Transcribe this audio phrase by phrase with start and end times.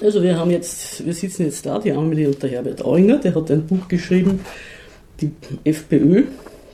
[0.00, 3.34] Also wir haben jetzt, wir sitzen jetzt da, die Amelie und der Herbert Auinger, der
[3.34, 4.40] hat ein Buch geschrieben,
[5.20, 5.30] die
[5.62, 6.24] FPÖ,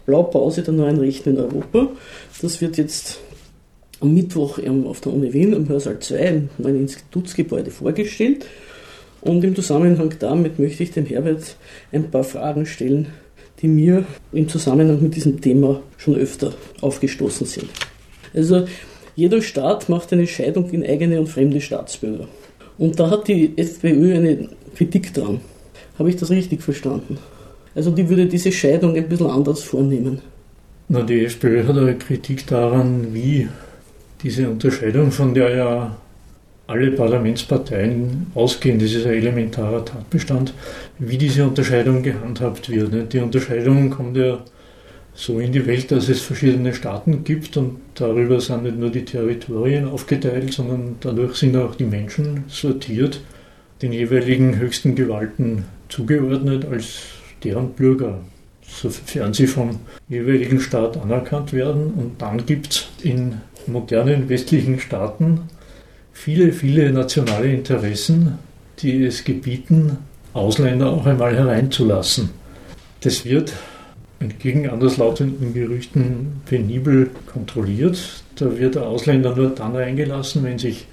[0.06, 1.88] Blaupause der neuen Rechten in Europa.
[2.40, 3.18] Das wird jetzt
[4.00, 8.46] am Mittwoch auf der Uni Wien im Hörsaal 2 im neuen Institutsgebäude vorgestellt.
[9.20, 11.56] Und im Zusammenhang damit möchte ich dem Herbert
[11.92, 13.08] ein paar Fragen stellen,
[13.60, 17.68] die mir im Zusammenhang mit diesem Thema schon öfter aufgestoßen sind.
[18.32, 18.66] Also
[19.14, 22.26] jeder Staat macht eine Scheidung in eigene und fremde Staatsbürger.
[22.80, 25.42] Und da hat die FPÖ eine Kritik dran.
[25.98, 27.18] Habe ich das richtig verstanden?
[27.74, 30.22] Also die würde diese Scheidung ein bisschen anders vornehmen.
[30.88, 33.48] Na, die FPÖ hat eine Kritik daran, wie
[34.22, 35.96] diese Unterscheidung, von der ja
[36.68, 40.54] alle Parlamentsparteien ausgehen, das ist ein elementarer Tatbestand,
[40.98, 43.12] wie diese Unterscheidung gehandhabt wird.
[43.12, 44.42] Die Unterscheidung kommt ja
[45.20, 49.04] so in die Welt, dass es verschiedene Staaten gibt und darüber sind nicht nur die
[49.04, 53.20] Territorien aufgeteilt, sondern dadurch sind auch die Menschen sortiert,
[53.82, 57.02] den jeweiligen höchsten Gewalten zugeordnet als
[57.44, 58.20] deren Bürger,
[58.62, 61.92] sofern sie vom jeweiligen Staat anerkannt werden.
[61.92, 65.42] Und dann gibt es in modernen westlichen Staaten
[66.14, 68.38] viele, viele nationale Interessen,
[68.78, 69.98] die es gebieten,
[70.32, 72.30] Ausländer auch einmal hereinzulassen.
[73.02, 73.52] Das wird
[74.20, 78.22] entgegen anderslautenden Gerüchten penibel kontrolliert.
[78.36, 80.86] Da wird der Ausländer nur dann eingelassen, wenn sich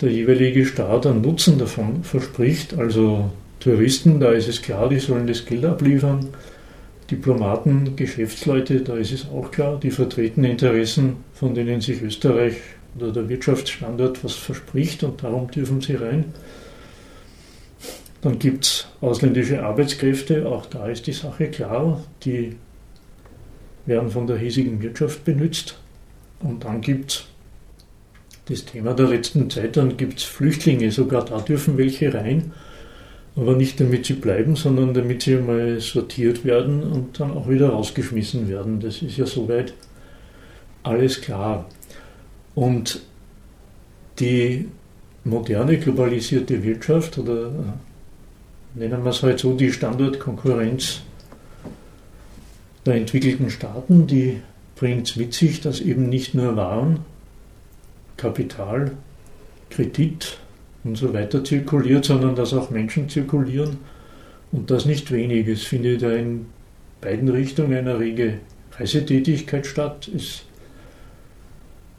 [0.00, 2.78] der jeweilige Staat einen Nutzen davon verspricht.
[2.78, 6.28] Also Touristen, da ist es klar, die sollen das Geld abliefern.
[7.10, 12.56] Diplomaten, Geschäftsleute, da ist es auch klar, die vertreten Interessen, von denen sich Österreich
[12.96, 16.26] oder der Wirtschaftsstandort was verspricht und darum dürfen sie rein.
[18.20, 22.56] Dann gibt es ausländische Arbeitskräfte, auch da ist die Sache klar, die
[23.88, 25.78] werden von der hiesigen Wirtschaft benutzt.
[26.40, 27.24] Und dann gibt es
[28.46, 32.52] das Thema der letzten Zeit, dann gibt es Flüchtlinge, sogar da dürfen welche rein,
[33.36, 37.70] aber nicht damit sie bleiben, sondern damit sie mal sortiert werden und dann auch wieder
[37.70, 38.80] rausgeschmissen werden.
[38.80, 39.74] Das ist ja soweit
[40.82, 41.66] alles klar.
[42.54, 43.02] Und
[44.18, 44.68] die
[45.24, 47.50] moderne globalisierte Wirtschaft oder
[48.74, 51.02] nennen wir es halt so, die Standortkonkurrenz
[52.88, 54.40] der entwickelten Staaten, die
[54.74, 57.00] bringt es mit sich, dass eben nicht nur Waren,
[58.16, 58.92] Kapital,
[59.70, 60.38] Kredit
[60.84, 63.78] und so weiter zirkuliert, sondern dass auch Menschen zirkulieren
[64.52, 65.46] und das nicht wenig.
[65.46, 66.46] Es findet ja in
[67.00, 68.38] beiden Richtungen eine rege
[68.78, 70.08] Reisetätigkeit statt.
[70.14, 70.44] Es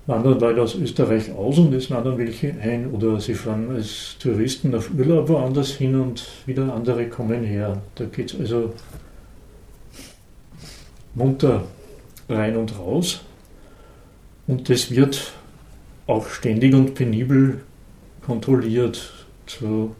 [0.08, 4.74] wandern Leute aus Österreich aus und es wandern welche ein oder sie fahren als Touristen
[4.74, 7.80] auf Urlaub woanders hin und wieder andere kommen her.
[7.94, 8.74] Da geht es also
[11.20, 11.66] munter
[12.28, 13.22] rein und raus.
[14.48, 15.34] Und das wird
[16.08, 17.62] auch ständig und penibel
[18.26, 19.14] kontrolliert.
[19.46, 19.96] Zu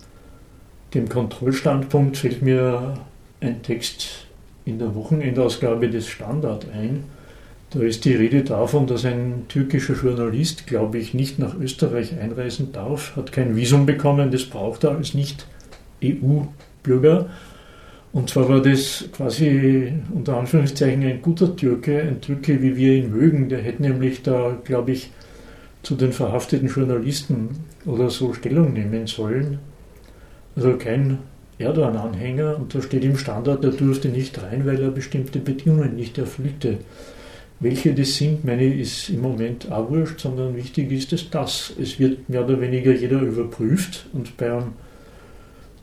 [0.94, 2.96] dem Kontrollstandpunkt fällt mir
[3.42, 4.26] ein Text
[4.66, 7.04] in der Wochenendausgabe des Standard ein.
[7.72, 12.72] Da ist die Rede davon, dass ein türkischer Journalist, glaube ich, nicht nach Österreich einreisen
[12.72, 17.28] darf, hat kein Visum bekommen, das braucht er als Nicht-EU-Bürger
[18.12, 23.12] und zwar war das quasi unter Anführungszeichen ein guter Türke, ein Türke, wie wir ihn
[23.12, 23.50] mögen.
[23.50, 25.12] Der hätte nämlich da, glaube ich,
[25.84, 27.50] zu den verhafteten Journalisten
[27.86, 29.60] oder so Stellung nehmen sollen.
[30.56, 31.20] Also kein
[31.60, 36.18] Erdogan-Anhänger und da steht im Standard, er durfte nicht rein, weil er bestimmte Bedingungen nicht
[36.18, 36.78] erfüllte.
[37.60, 41.74] Welche das sind, meine ich, ist im Moment auch wurscht, sondern wichtig ist es das.
[41.80, 44.74] Es wird mehr oder weniger jeder überprüft und bei einem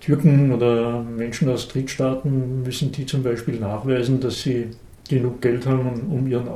[0.06, 4.68] Türken oder Menschen aus Drittstaaten müssen die zum Beispiel nachweisen, dass sie
[5.08, 6.46] genug Geld haben, um ihren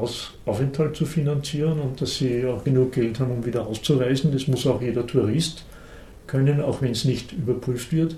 [0.47, 4.31] Aufenthalt zu finanzieren und dass sie auch genug Geld haben, um wieder auszureisen.
[4.31, 5.65] Das muss auch jeder Tourist
[6.29, 8.15] können, auch wenn es nicht überprüft wird.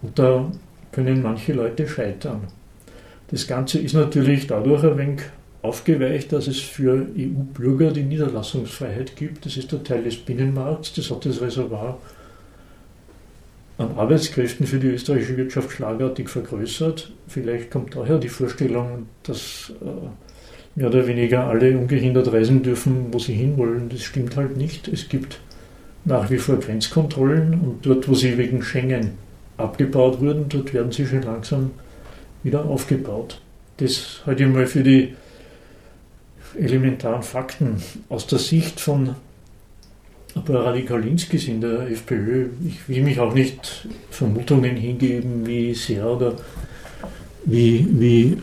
[0.00, 0.50] Und da
[0.92, 2.44] können manche Leute scheitern.
[3.30, 5.20] Das Ganze ist natürlich dadurch ein wenig
[5.60, 9.44] aufgeweicht, dass es für EU-Bürger die Niederlassungsfreiheit gibt.
[9.44, 11.98] Das ist der Teil des Binnenmarkts, das hat das Reservoir
[13.78, 17.12] an Arbeitskräften für die österreichische Wirtschaft schlagartig vergrößert.
[17.26, 23.18] Vielleicht kommt daher die Vorstellung, dass äh, mehr oder weniger alle ungehindert reisen dürfen, wo
[23.18, 23.88] sie hinwollen.
[23.88, 24.88] Das stimmt halt nicht.
[24.88, 25.40] Es gibt
[26.04, 29.12] nach wie vor Grenzkontrollen und dort, wo sie wegen Schengen
[29.56, 31.70] abgebaut wurden, dort werden sie schon langsam
[32.42, 33.40] wieder aufgebaut.
[33.78, 35.14] Das halte ich mal für die
[36.58, 39.16] elementaren Fakten aus der Sicht von
[40.34, 46.34] aber Radikalinskis in der FPÖ, ich will mich auch nicht Vermutungen hingeben, wie sehr oder
[47.44, 48.36] wie, wie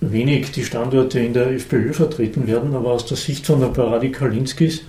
[0.00, 4.82] wenig die Standorte in der FPÖ vertreten werden, aber aus der Sicht von der Radikalinskis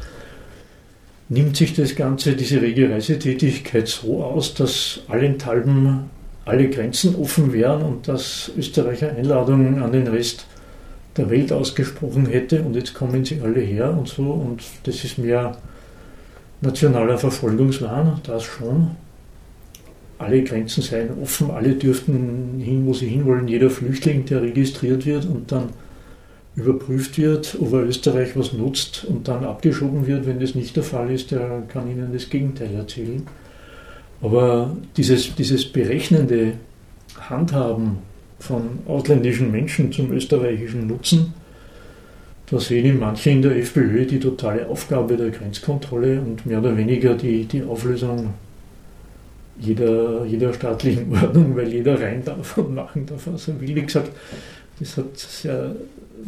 [1.30, 6.10] nimmt sich das Ganze, diese rege Reisetätigkeit so aus, dass allenthalben
[6.46, 10.48] alle Grenzen offen wären und dass Österreich eine Einladung an den Rest
[11.18, 15.20] der Welt ausgesprochen hätte und jetzt kommen sie alle her und so und das ist
[15.20, 15.58] mehr
[16.62, 18.92] nationaler Verfolgungswahn, das schon.
[20.18, 23.48] Alle Grenzen seien offen, alle dürften hin, wo sie hinwollen.
[23.48, 25.70] Jeder Flüchtling, der registriert wird und dann
[26.56, 30.84] überprüft wird, ob er Österreich was nutzt und dann abgeschoben wird, wenn das nicht der
[30.84, 33.24] Fall ist, der kann Ihnen das Gegenteil erzählen.
[34.22, 36.54] Aber dieses, dieses berechnende
[37.30, 38.00] Handhaben
[38.40, 41.34] von ausländischen Menschen zum österreichischen Nutzen,
[42.50, 47.14] da sehen manche in der FPÖ die totale Aufgabe der Grenzkontrolle und mehr oder weniger
[47.14, 48.34] die, die Auflösung
[49.60, 53.76] jeder, jeder staatlichen Ordnung, weil jeder rein darf und machen darf, was er will.
[53.76, 54.12] Wie gesagt,
[54.80, 55.76] das hat, sehr,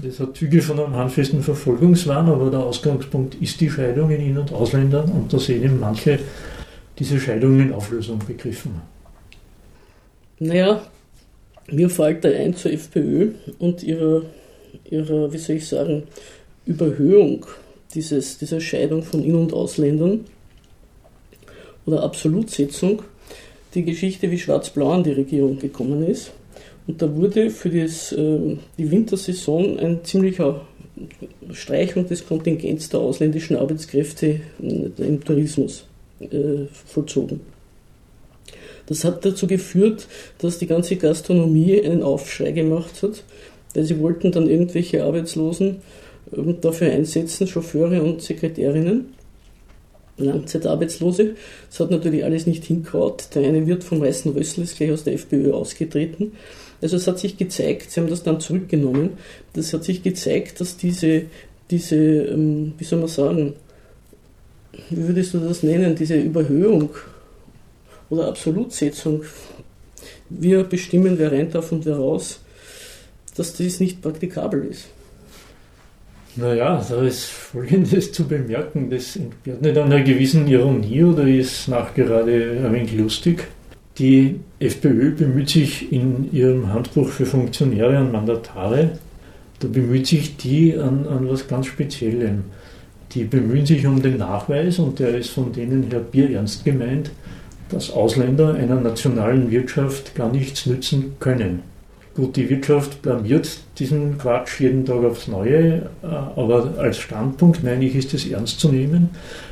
[0.01, 4.37] das hat Züge von einem handfesten Verfolgungswahn, aber der Ausgangspunkt ist die Scheidung in In-
[4.37, 6.19] und Ausländern und da sehen eben manche
[6.99, 8.81] diese Scheidung in Auflösung begriffen.
[10.37, 10.81] Naja,
[11.71, 14.23] mir fällt da ein zur FPÖ und ihrer
[14.89, 16.03] ihrer, wie soll ich sagen,
[16.65, 17.45] Überhöhung
[17.93, 20.25] dieses, dieser Scheidung von In- und Ausländern
[21.85, 23.01] oder Absolutsetzung
[23.73, 26.31] die Geschichte, wie Schwarz-Blau an die Regierung gekommen ist.
[26.87, 30.65] Und da wurde für das, äh, die Wintersaison ein ziemlicher
[31.51, 35.85] Streichung des Kontingents der ausländischen Arbeitskräfte im Tourismus
[36.19, 37.41] äh, vollzogen.
[38.87, 40.07] Das hat dazu geführt,
[40.39, 43.23] dass die ganze Gastronomie einen Aufschrei gemacht hat
[43.75, 45.77] denn sie wollten dann irgendwelche Arbeitslosen
[46.35, 49.13] ähm, dafür einsetzen, Chauffeure und Sekretärinnen,
[50.17, 51.35] Langzeitarbeitslose.
[51.69, 53.33] Das hat natürlich alles nicht hinkaut.
[53.35, 56.33] Der eine wird vom Weißen Rössel ist gleich aus der FPÖ ausgetreten.
[56.81, 59.11] Also es hat sich gezeigt, sie haben das dann zurückgenommen,
[59.53, 61.23] das hat sich gezeigt, dass diese,
[61.69, 63.53] diese ähm, wie soll man sagen,
[64.89, 66.89] wie würdest du das nennen, diese Überhöhung
[68.09, 69.23] oder Absolutsetzung,
[70.29, 72.40] wir bestimmen, wer rein darf und wer raus,
[73.35, 74.87] dass dies nicht praktikabel ist.
[76.35, 78.89] Naja, da ist Folgendes zu bemerken.
[78.89, 83.47] Das entbehrt nicht einer gewissen Ironie oder ist nachgerade ein wenig lustig.
[83.97, 88.97] Die FPÖ bemüht sich in ihrem Handbuch für Funktionäre und Mandatare,
[89.61, 92.45] da bemüht sich die an, an was ganz Speziellem.
[93.11, 97.11] Die bemühen sich um den Nachweis, und der ist von denen her bierernst gemeint,
[97.69, 101.61] dass Ausländer einer nationalen Wirtschaft gar nichts nützen können.
[102.13, 107.85] Gut, die Wirtschaft blamiert diesen Quatsch jeden Tag aufs Neue, äh, aber als Standpunkt, meine
[107.85, 109.11] ich, ist es ernst zu nehmen.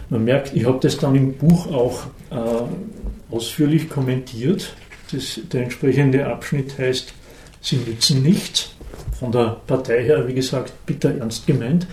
[0.10, 2.02] Man merkt, ich habe das dann im Buch auch
[2.32, 4.74] äh, ausführlich kommentiert.
[5.12, 7.14] Das, der entsprechende Abschnitt heißt,
[7.62, 8.72] sie nützen nichts.
[9.18, 11.88] Von der Partei her, wie gesagt, bitter ernst gemeint.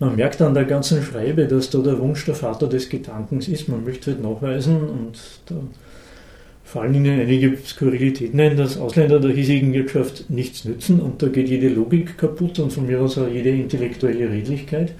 [0.00, 3.68] Man merkt an der ganzen Schreibe, dass da der Wunsch der Vater des Gedankens ist.
[3.68, 5.54] Man möchte halt nachweisen und da
[6.74, 11.48] fallen Ihnen einige Skurrilitäten ein, dass Ausländer der hiesigen Wirtschaft nichts nützen und da geht
[11.48, 14.92] jede Logik kaputt und von mir aus auch jede intellektuelle Redlichkeit.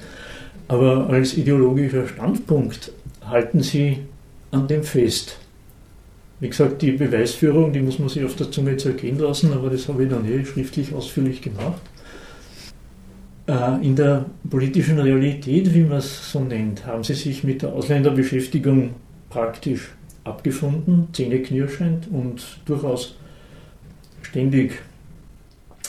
[0.69, 2.93] Aber als ideologischer Standpunkt
[3.26, 3.99] halten Sie
[4.53, 5.37] an dem fest.
[6.38, 9.88] Wie gesagt, die Beweisführung, die muss man sich auf der Zunge zergehen lassen, aber das
[9.88, 11.82] habe ich dann eh schriftlich ausführlich gemacht.
[13.49, 17.73] Äh, in der politischen Realität, wie man es so nennt, haben sie sich mit der
[17.73, 18.91] Ausländerbeschäftigung
[19.29, 19.91] praktisch
[20.25, 23.14] abgefunden, zähneknirschend und durchaus
[24.23, 24.81] ständig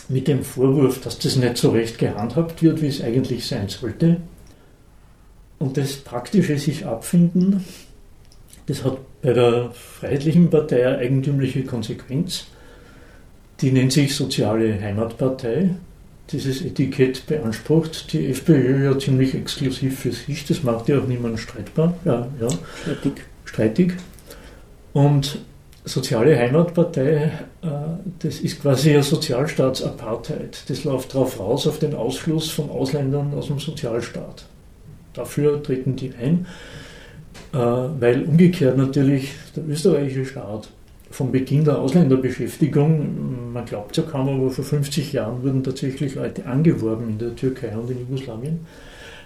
[0.10, 4.18] mit dem Vorwurf, dass das nicht so recht gehandhabt wird, wie es eigentlich sein sollte.
[5.58, 7.64] Und das praktische sich abfinden,
[8.68, 12.46] das hat bei der Freiheitlichen Partei eine eigentümliche Konsequenz.
[13.62, 15.70] Die nennt sich Soziale Heimatpartei.
[16.32, 20.46] Dieses Etikett beansprucht die FPÖ ja ziemlich exklusiv für sich.
[20.46, 21.94] Das macht ja auch niemand streitbar.
[22.04, 22.48] Ja, ja.
[22.82, 23.14] Streitig.
[23.46, 23.94] Streitig.
[24.96, 25.40] Und
[25.88, 27.68] Soziale Heimatpartei, äh,
[28.20, 30.64] das ist quasi eine Sozialstaatsapartheid.
[30.68, 34.48] Das läuft darauf raus auf den Ausschluss von Ausländern aus dem Sozialstaat.
[35.14, 36.48] Dafür treten die ein,
[37.54, 40.70] äh, weil umgekehrt natürlich der österreichische Staat
[41.12, 46.48] vom Beginn der Ausländerbeschäftigung, man glaubt ja kaum, aber vor 50 Jahren wurden tatsächlich Leute
[46.48, 48.62] angeworben in der Türkei und in Jugoslawien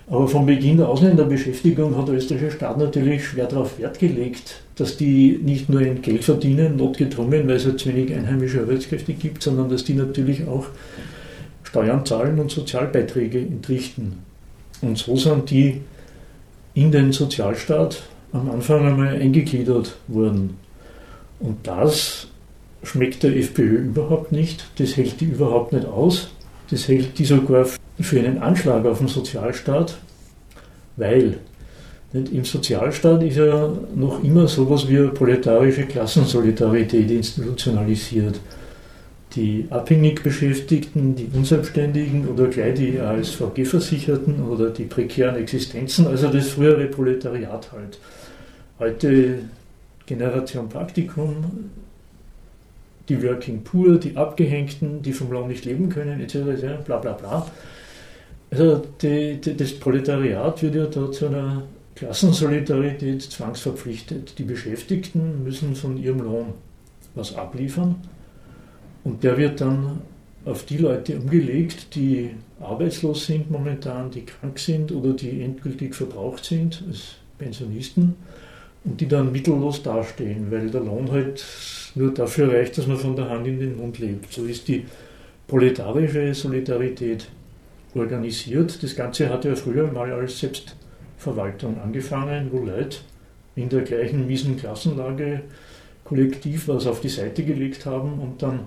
[0.09, 4.97] aber vom Beginn der Ausländerbeschäftigung hat der österreichische Staat natürlich schwer darauf Wert gelegt, dass
[4.97, 9.43] die nicht nur ein Geld verdienen, notgedrungen, weil es halt zu wenig einheimische Arbeitskräfte gibt,
[9.43, 10.65] sondern dass die natürlich auch
[11.63, 14.23] Steuern zahlen und Sozialbeiträge entrichten.
[14.81, 15.81] Und so sind die
[16.73, 18.01] in den Sozialstaat
[18.31, 20.57] am Anfang einmal eingegliedert worden.
[21.39, 22.27] Und das
[22.81, 26.31] schmeckt der FPÖ überhaupt nicht, das hält die überhaupt nicht aus,
[26.71, 27.67] das hält die sogar
[27.99, 29.97] für einen Anschlag auf den Sozialstaat,
[30.95, 31.39] weil
[32.11, 38.39] Im Sozialstaat ist ja noch immer sowas wie eine proletarische Klassensolidarität institutionalisiert.
[39.35, 46.47] Die abhängig Beschäftigten, die Unselbstständigen oder gleich die ASVG-Versicherten oder die prekären Existenzen, also das
[46.47, 47.99] frühere Proletariat halt.
[48.79, 49.35] Heute
[50.07, 51.69] Generation Praktikum,
[53.07, 57.13] die Working Poor, die Abgehängten, die vom Lohn nicht leben können, etc., etc., bla bla
[57.13, 57.45] bla.
[58.51, 61.63] Also die, die, das Proletariat wird ja da zu einer
[61.95, 64.39] Klassensolidarität zwangsverpflichtet.
[64.39, 66.53] Die Beschäftigten müssen von ihrem Lohn
[67.15, 67.95] was abliefern
[69.03, 70.01] und der wird dann
[70.45, 76.45] auf die Leute umgelegt, die arbeitslos sind momentan, die krank sind oder die endgültig verbraucht
[76.45, 78.15] sind als Pensionisten
[78.85, 81.43] und die dann mittellos dastehen, weil der Lohn halt
[81.95, 84.31] nur dafür reicht, dass man von der Hand in den Mund lebt.
[84.31, 84.85] So ist die
[85.47, 87.27] proletarische Solidarität
[87.95, 88.81] organisiert.
[88.83, 92.97] Das Ganze hat ja früher mal als Selbstverwaltung angefangen, wo Leute
[93.55, 95.41] in der gleichen miesen Klassenlage
[96.03, 98.61] kollektiv was auf die Seite gelegt haben und dann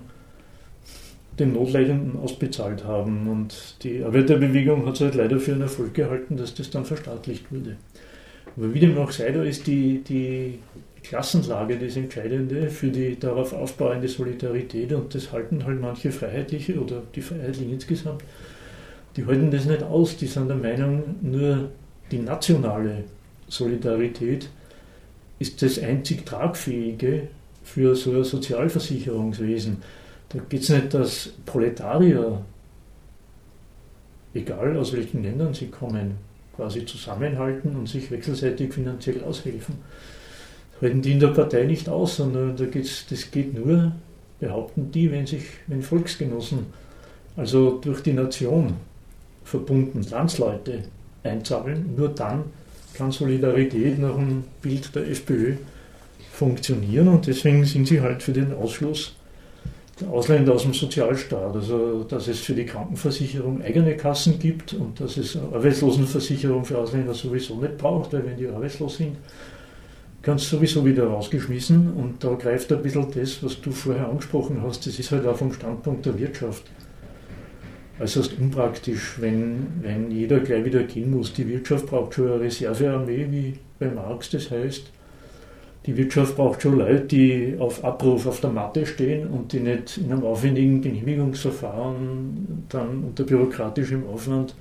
[1.39, 3.27] den Notleidenden ausbezahlt haben.
[3.27, 7.51] Und die Arbeiterbewegung hat es halt leider für einen Erfolg gehalten, dass das dann verstaatlicht
[7.51, 7.77] wurde.
[8.55, 10.59] Aber wie dem auch sei, da ist die, die
[11.01, 17.01] Klassenlage das Entscheidende für die darauf aufbauende Solidarität und das halten halt manche Freiheitliche oder
[17.15, 18.23] die Freiheitlichen insgesamt,
[19.15, 20.17] die halten das nicht aus.
[20.17, 21.69] Die sind der Meinung, nur
[22.11, 23.03] die nationale
[23.47, 24.49] Solidarität
[25.39, 27.27] ist das einzig Tragfähige
[27.63, 29.77] für so ein Sozialversicherungswesen.
[30.29, 32.41] Da geht es nicht, dass Proletarier,
[34.33, 36.17] egal aus welchen Ländern sie kommen,
[36.55, 39.75] quasi zusammenhalten und sich wechselseitig finanziell aushelfen.
[40.73, 43.91] Das halten die in der Partei nicht aus, sondern da geht's, das geht nur,
[44.39, 46.65] behaupten die, wenn sich, wenn Volksgenossen,
[47.35, 48.75] also durch die Nation
[49.43, 50.83] verbunden Landsleute
[51.23, 52.45] einzahlen, nur dann
[52.93, 55.55] kann Solidarität nach dem Bild der FPÖ
[56.31, 59.15] funktionieren und deswegen sind sie halt für den Ausschluss
[60.11, 65.17] Ausländer aus dem Sozialstaat, also dass es für die Krankenversicherung eigene Kassen gibt und dass
[65.17, 69.17] es Arbeitslosenversicherung für Ausländer sowieso nicht braucht, weil wenn die arbeitslos sind,
[70.21, 74.61] kannst du sowieso wieder rausgeschmissen und da greift ein bisschen das, was du vorher angesprochen
[74.63, 76.63] hast, das ist halt auch vom Standpunkt der Wirtschaft
[78.03, 81.33] äußerst unpraktisch, wenn, wenn jeder gleich wieder gehen muss.
[81.33, 84.91] Die Wirtschaft braucht schon eine Reservearmee, wie bei Marx das heißt
[85.85, 89.97] die Wirtschaft braucht schon Leute, die auf Abruf auf der Matte stehen und die nicht
[89.97, 94.55] in einem aufwendigen Genehmigungsverfahren dann unter bürokratischem Aufwand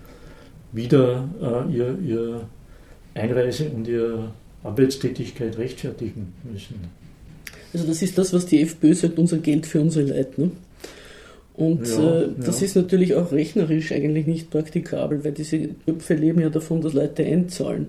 [0.73, 2.49] wieder äh, ihr, ihr
[3.15, 4.33] Einreise und ihre
[4.65, 6.77] Arbeitstätigkeit rechtfertigen müssen.
[7.73, 10.41] Also das ist das, was die FPÖ sagt, unser Geld für unsere Leute.
[10.41, 10.51] Ne?
[11.63, 12.67] Und ja, äh, das ja.
[12.67, 17.25] ist natürlich auch rechnerisch eigentlich nicht praktikabel, weil diese Köpfe leben ja davon, dass Leute
[17.25, 17.87] einzahlen.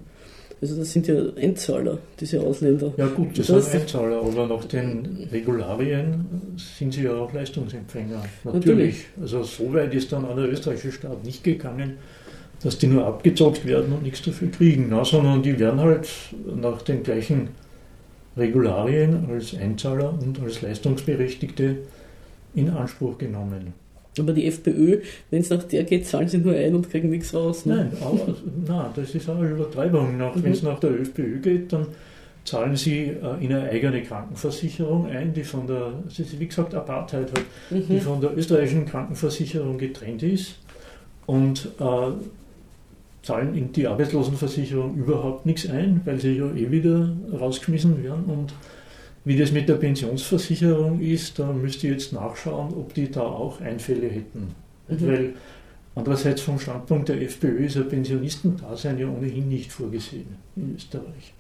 [0.62, 2.94] Also das sind ja Endzahler, diese Ausländer.
[2.98, 6.24] Ja gut, das, das sind Endzahler, aber nach den Regularien
[6.56, 8.24] sind sie ja auch Leistungsempfänger.
[8.44, 8.68] Natürlich.
[8.68, 9.06] Natürlich.
[9.20, 11.96] Also so weit ist dann an der österreichische Staat nicht gegangen,
[12.64, 16.08] dass die nur abgezockt werden und nichts dafür kriegen, na, sondern die werden halt
[16.56, 17.50] nach den gleichen
[18.38, 21.78] Regularien als Einzahler und als Leistungsberechtigte
[22.56, 23.74] in Anspruch genommen.
[24.20, 25.00] Aber die FPÖ,
[25.32, 27.66] wenn es nach der geht, zahlen sie nur ein und kriegen nichts raus.
[27.66, 27.76] Ne?
[27.76, 28.36] Nein, aber,
[28.68, 30.18] nein, das ist eine Übertreibung.
[30.18, 30.32] Mhm.
[30.36, 31.88] Wenn es nach der FPÖ geht, dann
[32.46, 36.76] zahlen sie äh, in eine eigene Krankenversicherung ein, die von der, das ist wie gesagt
[36.76, 37.88] Apartheid halt, mhm.
[37.88, 40.60] die von der österreichischen Krankenversicherung getrennt ist
[41.26, 42.12] und äh,
[43.24, 48.54] zahlen in die Arbeitslosenversicherung überhaupt nichts ein, weil sie ja eh wieder rausgeschmissen werden und
[49.26, 53.62] wie das mit der Pensionsversicherung ist, da müsst ihr jetzt nachschauen, ob die da auch
[53.62, 54.54] Einfälle hätten.
[54.88, 55.08] Mhm.
[55.08, 55.34] Weil
[55.96, 61.34] andererseits vom Standpunkt der FPÖ ist ein Pensionistendasein ja ohnehin nicht vorgesehen in Österreich.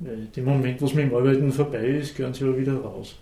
[0.00, 3.16] Weil dem Moment, wo es mit dem Arbeiten vorbei ist, gehören sie ja wieder raus.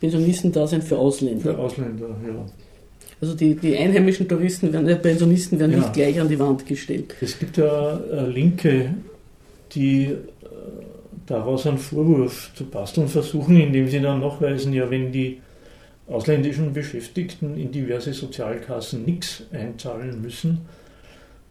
[0.00, 1.42] Pensionistendasein für Ausländer.
[1.42, 2.46] Für Ausländer, ja.
[3.20, 5.78] Also die, die einheimischen Touristen werden, äh, Pensionisten werden ja.
[5.78, 7.14] nicht gleich an die Wand gestellt.
[7.20, 8.94] Es gibt ja Linke,
[9.74, 10.16] die
[11.26, 15.40] daraus einen Vorwurf zu basteln versuchen, indem sie dann nachweisen, ja, wenn die
[16.08, 20.62] ausländischen Beschäftigten in diverse Sozialkassen nichts einzahlen müssen,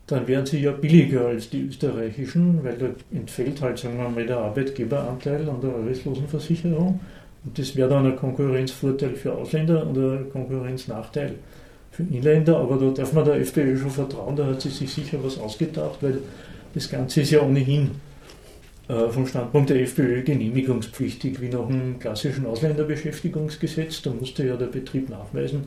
[0.07, 4.25] dann wären sie ja billiger als die österreichischen, weil da entfällt halt, sagen wir mal,
[4.25, 6.99] der Arbeitgeberanteil an der Arbeitslosenversicherung.
[7.43, 11.35] Und das wäre dann ein Konkurrenzvorteil für Ausländer und ein Konkurrenznachteil
[11.91, 12.57] für Inländer.
[12.57, 15.99] Aber da darf man der FPÖ schon vertrauen, da hat sie sich sicher was ausgedacht,
[16.01, 16.19] weil
[16.73, 17.91] das Ganze ist ja ohnehin
[19.09, 24.01] vom Standpunkt der FPÖ genehmigungspflichtig, wie nach dem klassischen Ausländerbeschäftigungsgesetz.
[24.01, 25.65] Da musste ja der Betrieb nachweisen,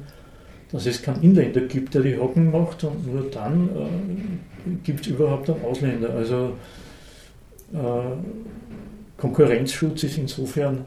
[0.71, 5.07] dass es keinen Inländer gibt, der die Hocken macht und nur dann äh, gibt es
[5.09, 6.11] überhaupt einen Ausländer.
[6.11, 6.54] Also
[9.16, 10.85] Konkurrenzschutz ist insofern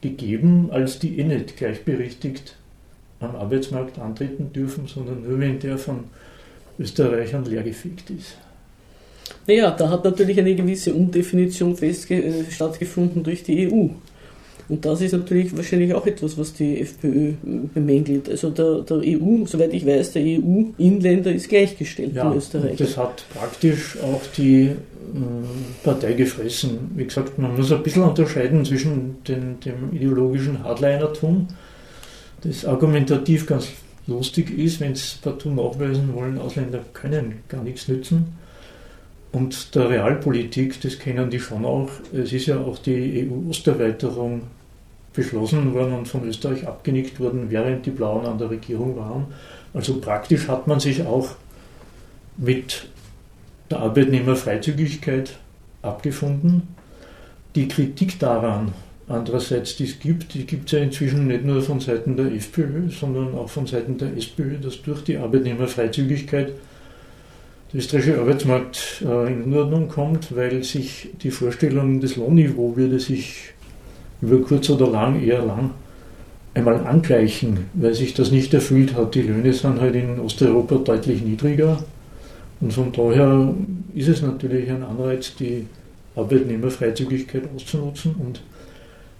[0.00, 2.56] gegeben, als die eh nicht gleichberechtigt
[3.20, 6.04] am Arbeitsmarkt antreten dürfen, sondern nur wenn der von
[6.78, 8.36] Österreichern leergefegt ist.
[9.46, 11.94] Naja, da hat natürlich eine gewisse Umdefinition äh,
[12.50, 13.88] stattgefunden durch die EU.
[14.68, 17.32] Und das ist natürlich wahrscheinlich auch etwas, was die FPÖ
[17.72, 18.28] bemängelt.
[18.28, 22.76] Also der, der EU, soweit ich weiß, der EU-Inländer ist gleichgestellt ja, in Österreich.
[22.76, 24.74] Das hat praktisch auch die äh,
[25.82, 26.90] Partei gefressen.
[26.94, 31.48] Wie gesagt, man muss ein bisschen unterscheiden zwischen den, dem ideologischen Hardlinertum,
[32.42, 33.68] das argumentativ ganz
[34.06, 38.26] lustig ist, wenn es partout nachweisen wollen, Ausländer können gar nichts nützen
[39.32, 41.90] und der Realpolitik, das kennen die schon auch.
[42.12, 44.42] Es ist ja auch die EU-Osterweiterung
[45.12, 49.26] beschlossen worden und von Österreich abgenickt worden, während die Blauen an der Regierung waren.
[49.74, 51.30] Also praktisch hat man sich auch
[52.36, 52.86] mit
[53.70, 55.36] der Arbeitnehmerfreizügigkeit
[55.82, 56.62] abgefunden.
[57.54, 58.72] Die Kritik daran,
[59.08, 62.88] andererseits, die es gibt, die gibt es ja inzwischen nicht nur von Seiten der FPÖ,
[62.88, 66.52] sondern auch von Seiten der SPÖ, dass durch die Arbeitnehmerfreizügigkeit
[67.72, 73.52] der österreichische Arbeitsmarkt äh, in Unordnung kommt, weil sich die Vorstellung des Lohnniveau würde sich
[74.22, 75.70] über kurz oder lang, eher lang,
[76.54, 79.14] einmal angleichen, weil sich das nicht erfüllt hat.
[79.14, 81.82] Die Löhne sind halt in Osteuropa deutlich niedriger
[82.60, 83.54] und von daher
[83.94, 85.66] ist es natürlich ein Anreiz, die
[86.16, 88.42] Arbeitnehmerfreizügigkeit auszunutzen und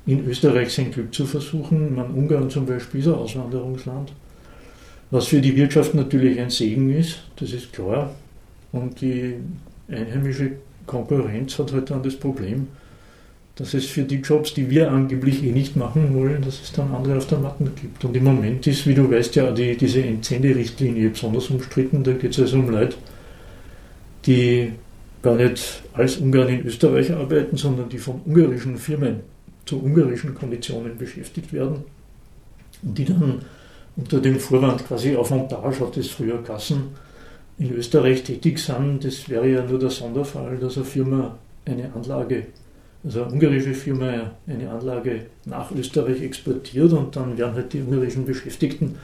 [0.07, 1.95] in Österreich sein Glück zu versuchen.
[1.95, 4.11] Man, Ungarn zum Beispiel ist ein Auswanderungsland,
[5.11, 8.14] was für die Wirtschaft natürlich ein Segen ist, das ist klar.
[8.73, 9.35] Und die
[9.89, 10.53] einheimische
[10.87, 12.69] Konkurrenz hat halt dann das Problem,
[13.57, 16.95] dass es für die Jobs, die wir angeblich eh nicht machen wollen, dass es dann
[16.95, 18.05] andere auf der Matte gibt.
[18.05, 22.05] Und im Moment ist, wie du weißt, ja die, diese Entsenderichtlinie besonders umstritten.
[22.05, 22.97] Da geht es also um Leute,
[24.27, 24.73] die
[25.23, 29.21] gar nicht als Ungarn in Österreich arbeiten, sondern die von ungarischen Firmen
[29.67, 31.85] zu ungarischen Konditionen beschäftigt werden
[32.83, 33.43] und die dann
[33.97, 36.85] unter dem Vorwand quasi auf Montage hat es früher Gassen
[37.58, 42.47] in Österreich tätig sind, das wäre ja nur der Sonderfall, dass eine Firma eine Anlage,
[43.04, 48.25] also eine ungarische Firma eine Anlage nach Österreich exportiert und dann werden halt die ungarischen
[48.25, 48.97] Beschäftigten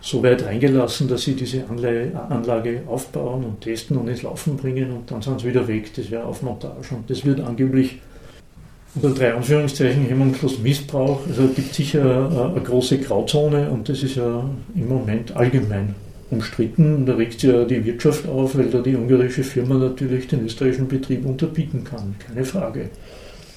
[0.00, 5.10] so weit reingelassen, dass sie diese Anlage aufbauen und testen und ins Laufen bringen und
[5.10, 5.90] dann sind sie wieder weg.
[5.96, 8.00] Das wäre auf Montage und das wird angeblich
[8.94, 11.26] unter drei Anführungszeichen hemmungslos Missbrauch.
[11.26, 15.94] Also es gibt sicher eine, eine große Grauzone und das ist ja im Moment allgemein
[16.34, 17.06] umstritten.
[17.06, 20.88] Da regt sich ja die Wirtschaft auf, weil da die ungarische Firma natürlich den österreichischen
[20.88, 22.14] Betrieb unterbieten kann.
[22.18, 22.90] Keine Frage.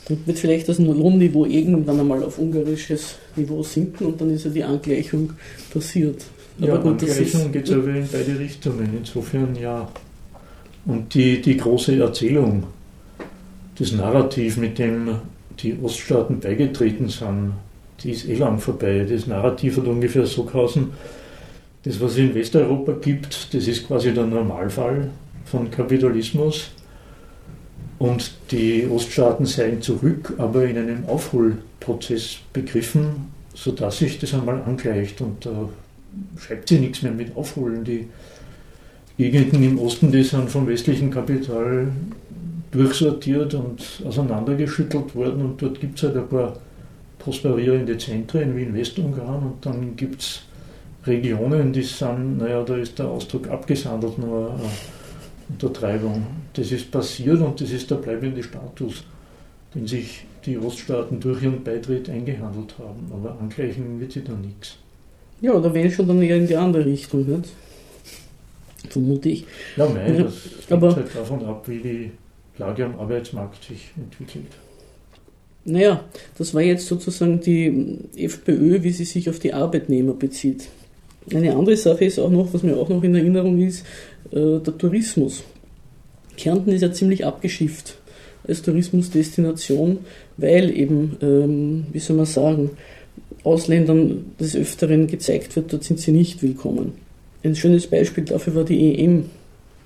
[0.09, 4.51] Und wird vielleicht das Lohnniveau irgendwann einmal auf ungarisches Niveau sinken und dann ist ja
[4.51, 5.33] die Angleichung
[5.73, 6.23] passiert.
[6.59, 8.89] Aber ja, gut, Angleichung geht aber in beide Richtungen.
[8.97, 9.87] Insofern ja.
[10.85, 12.63] Und die, die große Erzählung,
[13.77, 15.15] das Narrativ, mit dem
[15.59, 17.53] die Oststaaten beigetreten sind,
[18.01, 19.05] die ist eh lang vorbei.
[19.09, 20.91] Das Narrativ hat ungefähr so gehausen,
[21.87, 25.09] das, was es in Westeuropa gibt, das ist quasi der Normalfall
[25.45, 26.71] von Kapitalismus.
[27.97, 35.21] Und die Oststaaten seien zurück, aber in einem Aufholprozess begriffen, sodass sich das einmal angleicht.
[35.21, 35.69] Und da
[36.37, 37.83] schreibt sie nichts mehr mit Aufholen.
[37.83, 38.07] Die
[39.17, 41.87] Gegenden im Osten, die sind vom westlichen Kapital
[42.71, 45.41] durchsortiert und auseinandergeschüttelt worden.
[45.41, 46.57] Und dort gibt es halt ein paar
[47.17, 50.41] prosperierende Zentren wie in Westungarn und dann gibt es
[51.07, 54.69] Regionen, die sind, naja, da ist der Ausdruck abgesandelt, nur eine
[55.49, 56.25] Untertreibung.
[56.53, 59.03] Das ist passiert und das ist der bleibende Status,
[59.73, 63.11] den sich die Oststaaten durch ihren Beitritt eingehandelt haben.
[63.11, 64.77] Aber angleichen wird sie da nichts.
[65.41, 67.49] Ja, da wäre schon dann eher in die andere Richtung, nicht?
[68.89, 69.45] Vermute ich.
[69.75, 70.33] Ja, nein, das
[70.67, 72.11] hängt aber, halt davon ab, wie die
[72.57, 74.51] Lage am Arbeitsmarkt sich entwickelt.
[75.65, 76.03] Naja,
[76.37, 80.69] das war jetzt sozusagen die FPÖ, wie sie sich auf die Arbeitnehmer bezieht.
[81.33, 83.85] Eine andere Sache ist auch noch, was mir auch noch in Erinnerung ist,
[84.31, 85.43] äh, der Tourismus.
[86.37, 87.97] Kärnten ist ja ziemlich abgeschifft
[88.47, 89.99] als Tourismusdestination,
[90.37, 92.71] weil eben, ähm, wie soll man sagen,
[93.43, 96.93] Ausländern des Öfteren gezeigt wird, dort sind sie nicht willkommen.
[97.43, 99.25] Ein schönes Beispiel dafür war die EM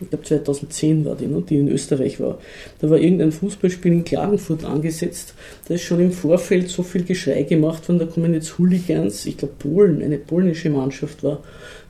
[0.01, 2.39] ich glaube 2010 war die, ne, die in Österreich war.
[2.79, 5.33] Da war irgendein Fußballspiel in Klagenfurt angesetzt.
[5.67, 9.37] Da ist schon im Vorfeld so viel Geschrei gemacht worden, da kommen jetzt Hooligans, ich
[9.37, 11.43] glaube Polen, eine polnische Mannschaft war,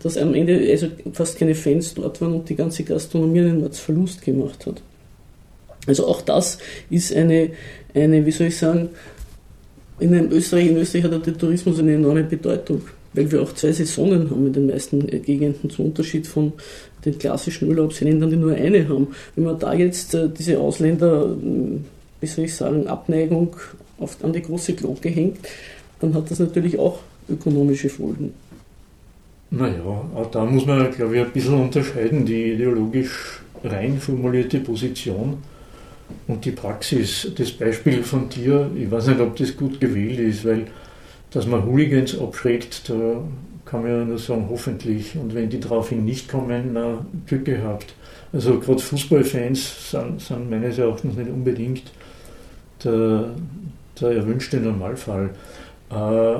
[0.03, 4.21] dass am Ende also fast keine Fans dort waren und die ganze Gastronomie einen Verlust
[4.21, 4.81] gemacht hat.
[5.87, 7.51] Also auch das ist eine,
[7.93, 8.89] eine wie soll ich sagen,
[9.99, 12.81] in Österreich, in Österreich hat der Tourismus eine enorme Bedeutung.
[13.13, 16.53] weil wir auch zwei Saisonen haben in den meisten Gegenden, zum Unterschied von
[17.05, 19.07] den klassischen Urlaubsländern, die nur eine haben.
[19.35, 21.85] Wenn man da jetzt äh, diese Ausländer, hm,
[22.19, 23.55] wie soll ich sagen, Abneigung
[23.99, 25.39] auf, an die große Glocke hängt,
[25.99, 28.33] dann hat das natürlich auch ökonomische Folgen.
[29.49, 29.83] Naja,
[30.15, 35.37] auch da muss man, glaube ich, ein bisschen unterscheiden, die ideologisch rein formulierte Position
[36.27, 37.31] und die Praxis.
[37.35, 40.67] Das Beispiel von dir, ich weiß nicht, ob das gut gewählt ist, weil
[41.31, 43.23] dass man Hooligans abschreckt, da
[43.71, 45.15] kann man ja nur sagen, hoffentlich.
[45.15, 47.95] Und wenn die daraufhin nicht kommen, na, Glück gehabt.
[48.33, 51.83] Also gerade Fußballfans sind, sind meines Erachtens nicht unbedingt
[52.83, 53.29] der,
[53.99, 55.29] der erwünschte Normalfall.
[55.89, 56.35] Äh,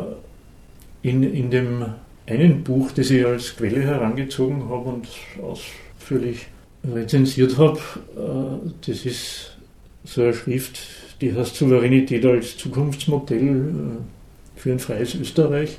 [1.07, 1.85] in, in dem
[2.27, 5.07] einen Buch, das ich als Quelle herangezogen habe und
[5.41, 6.47] ausführlich
[6.83, 7.79] rezensiert habe,
[8.17, 9.57] äh, das ist
[10.03, 10.79] so eine Schrift,
[11.21, 15.77] die heißt Souveränität als Zukunftsmodell äh, für ein freies Österreich.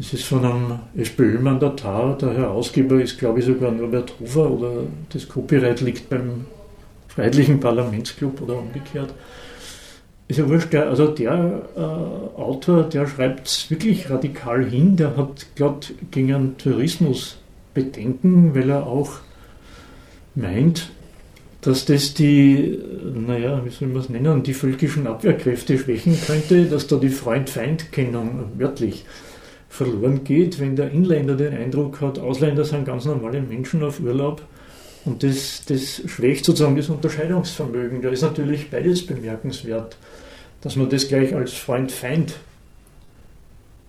[0.00, 5.28] Das ist von einem SPÖ-Mandatar, der Herausgeber ist, glaube ich, sogar Norbert Hofer oder das
[5.28, 6.46] Copyright liegt beim
[7.08, 9.12] Freiheitlichen Parlamentsclub oder umgekehrt.
[10.26, 15.44] Ist ja wurscht, also der äh, Autor, der schreibt es wirklich radikal hin, der hat
[15.54, 17.36] gerade gegen einen Tourismus
[17.74, 19.18] Bedenken, weil er auch
[20.34, 20.92] meint,
[21.60, 22.78] dass das die,
[23.14, 28.52] naja, wie soll man es nennen, die völkischen Abwehrkräfte schwächen könnte, dass da die Freund-Feind-Kennung
[28.56, 29.04] wörtlich
[29.70, 34.42] verloren geht, wenn der Inländer den Eindruck hat, Ausländer sind ganz normale Menschen auf Urlaub
[35.04, 38.02] und das, das schwächt sozusagen das Unterscheidungsvermögen.
[38.02, 39.96] Da ist natürlich beides bemerkenswert,
[40.60, 42.34] dass man das gleich als Freund-Feind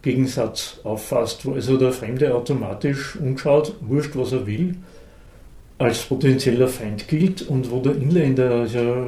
[0.04, 4.76] Gegensatz auffasst, wo also der Fremde automatisch umschaut, wurscht, was er will,
[5.80, 9.08] als potenzieller Feind gilt und wo der Inländer ja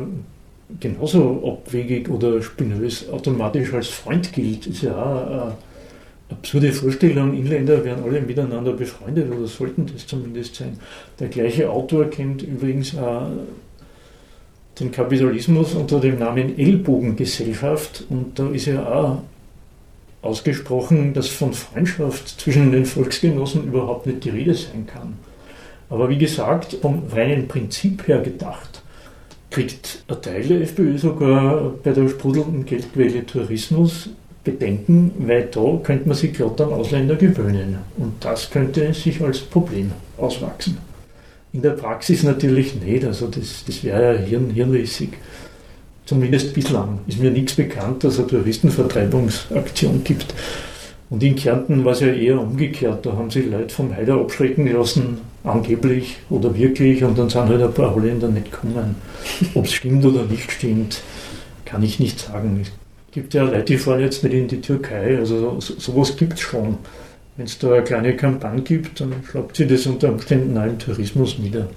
[0.80, 5.56] genauso abwegig oder spinös automatisch als Freund gilt, ist ja auch
[6.34, 7.34] absurde Vorstellung.
[7.34, 10.78] Inländer wären alle miteinander befreundet oder sollten das zumindest sein.
[11.20, 13.28] Der gleiche Autor kennt übrigens auch
[14.80, 19.22] den Kapitalismus unter dem Namen Ellbogengesellschaft und da ist ja auch
[20.24, 25.14] ausgesprochen, dass von Freundschaft zwischen den Volksgenossen überhaupt nicht die Rede sein kann.
[25.90, 28.82] Aber wie gesagt, vom reinen Prinzip her gedacht,
[29.52, 34.10] kriegt ein Teil der FPÖ sogar bei der sprudelnden Geldquelle Tourismus
[34.44, 37.78] Bedenken, weil da könnte man sich gerade an Ausländer gewöhnen.
[37.98, 40.78] Und das könnte sich als Problem auswachsen.
[41.54, 45.10] In der Praxis natürlich nicht, also das, das wäre ja hirn, hirnrissig.
[46.06, 50.34] Zumindest bislang ist mir nichts bekannt, dass es eine Touristenvertreibungsaktion gibt.
[51.10, 53.06] Und in Kärnten war es ja eher umgekehrt.
[53.06, 57.62] Da haben sich Leute vom Heider abschrecken lassen, angeblich oder wirklich, und dann sind halt
[57.62, 58.96] ein paar Holländer nicht gekommen.
[59.54, 61.02] Ob es stimmt oder nicht stimmt,
[61.66, 62.66] kann ich nicht sagen.
[63.14, 65.18] Gibt ja Leute, die fahren jetzt nicht in die Türkei.
[65.18, 66.78] Also so, sowas gibt es schon.
[67.38, 70.80] Wenn es da eine kleine Kampagne gibt, dann schlagt sie das unter Umständen auch im
[70.80, 71.68] Tourismus nieder.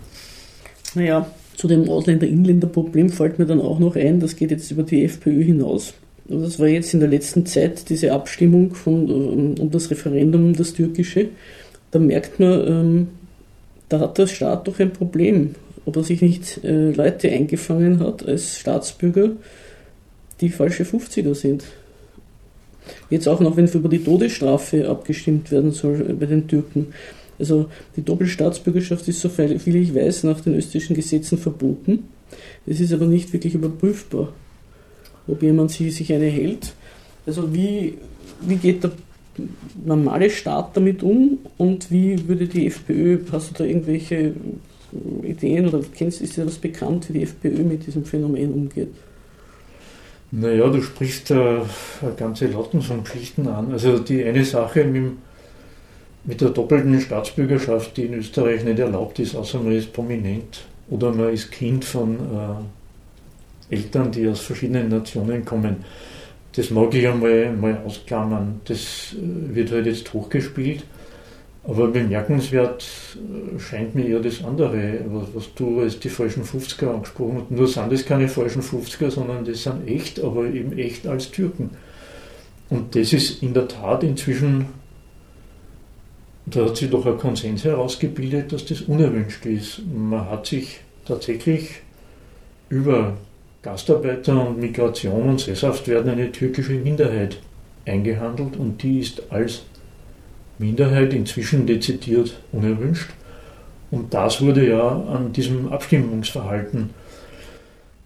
[0.95, 5.05] Naja, zu dem Ausländer-Inländer-Problem fällt mir dann auch noch ein, das geht jetzt über die
[5.05, 5.95] FPÖ hinaus.
[6.29, 10.73] Das war jetzt in der letzten Zeit diese Abstimmung von, ähm, um das Referendum, das
[10.73, 11.29] türkische.
[11.91, 13.09] Da merkt man, ähm,
[13.89, 18.27] da hat der Staat doch ein Problem, ob er sich nicht äh, Leute eingefangen hat
[18.27, 19.31] als Staatsbürger,
[20.41, 21.65] die falsche 50er sind.
[23.11, 26.89] Jetzt auch noch, wenn über die Todesstrafe abgestimmt werden soll bei den Türken.
[27.39, 32.05] Also die Doppelstaatsbürgerschaft ist, so viel ich weiß, nach den österreichischen Gesetzen verboten.
[32.65, 34.33] Es ist aber nicht wirklich überprüfbar
[35.29, 36.75] ob jemand sich eine hält.
[37.27, 37.99] Also wie,
[38.43, 38.93] wie geht der
[39.85, 44.33] normale Staat damit um und wie würde die FPÖ, hast du da irgendwelche
[45.23, 48.89] Ideen oder kennst, ist dir das bekannt, wie die FPÖ mit diesem Phänomen umgeht?
[50.33, 51.65] Naja, du sprichst eine
[52.17, 53.73] ganze Latten von Geschichten an.
[53.73, 55.13] Also die eine Sache mit,
[56.25, 61.13] mit der doppelten Staatsbürgerschaft, die in Österreich nicht erlaubt ist, außer man ist prominent oder
[61.13, 62.17] man ist Kind von
[63.71, 65.85] äh, Eltern, die aus verschiedenen Nationen kommen.
[66.55, 68.61] Das mag ich einmal mal ausklammern.
[68.65, 70.85] Das äh, wird halt jetzt hochgespielt.
[71.69, 75.01] Aber bemerkenswert äh, scheint mir eher das andere,
[75.35, 77.51] was, du als die falschen 50er angesprochen hast.
[77.51, 81.71] Nur sind das keine falschen 50er, sondern das sind echt, aber eben echt als Türken.
[82.71, 84.67] Und das ist in der Tat inzwischen,
[86.47, 89.83] da hat sich doch ein Konsens herausgebildet, dass das unerwünscht ist.
[89.87, 91.83] Man hat sich tatsächlich
[92.69, 93.15] über
[93.63, 97.41] Gastarbeiter und Migration und Sesshaft werden eine türkische Minderheit
[97.85, 99.63] eingehandelt und die ist als
[100.59, 103.11] Minderheit inzwischen dezidiert unerwünscht.
[103.91, 106.91] Und das wurde ja an diesem Abstimmungsverhalten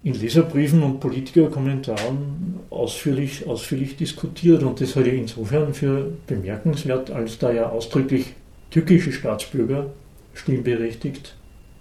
[0.02, 4.62] in Leserbriefen und Politikerkommentaren ausführlich, ausführlich diskutiert.
[4.62, 8.34] Und das halte ich insofern für bemerkenswert, als da ja ausdrücklich
[8.70, 9.86] türkische Staatsbürger
[10.34, 11.34] stimmberechtigt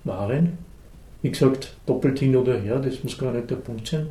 [0.03, 0.58] waren.
[1.21, 4.08] Wie gesagt, doppelt hin oder her, das muss gar nicht der Punkt sein.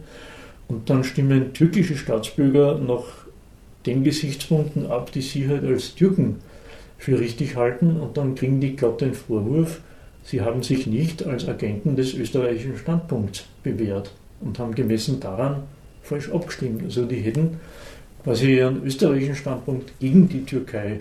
[0.69, 3.05] Und dann stimmen türkische Staatsbürger nach
[3.87, 6.37] den Gesichtspunkten ab, die sie halt als Türken
[6.99, 7.99] für richtig halten.
[7.99, 9.81] Und dann kriegen die glatt den Vorwurf,
[10.25, 15.63] sie haben sich nicht als Agenten des österreichischen Standpunkts bewährt und haben gemessen daran
[16.03, 16.83] falsch abgestimmt.
[16.83, 17.61] Also die hätten
[18.25, 21.01] quasi ihren österreichischen Standpunkt gegen die Türkei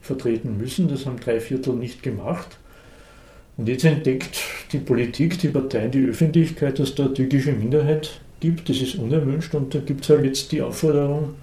[0.00, 0.88] vertreten müssen.
[0.88, 2.58] Das haben drei Viertel nicht gemacht.
[3.56, 4.40] Und jetzt entdeckt
[4.72, 8.68] die Politik, die Parteien, die Öffentlichkeit, dass da eine türkische Minderheit gibt.
[8.68, 11.34] Das ist unerwünscht und da gibt es halt jetzt die Aufforderung,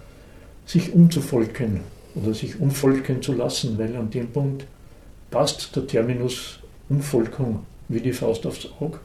[0.66, 1.82] sich umzuvolken
[2.16, 4.66] oder sich umvolken zu lassen, weil an dem Punkt
[5.32, 9.00] passt der Terminus Umvolkung wie die Faust aufs Auge.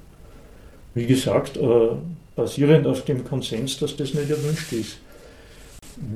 [0.94, 1.88] Wie gesagt, äh,
[2.36, 4.98] basierend auf dem Konsens, dass das nicht erwünscht ist.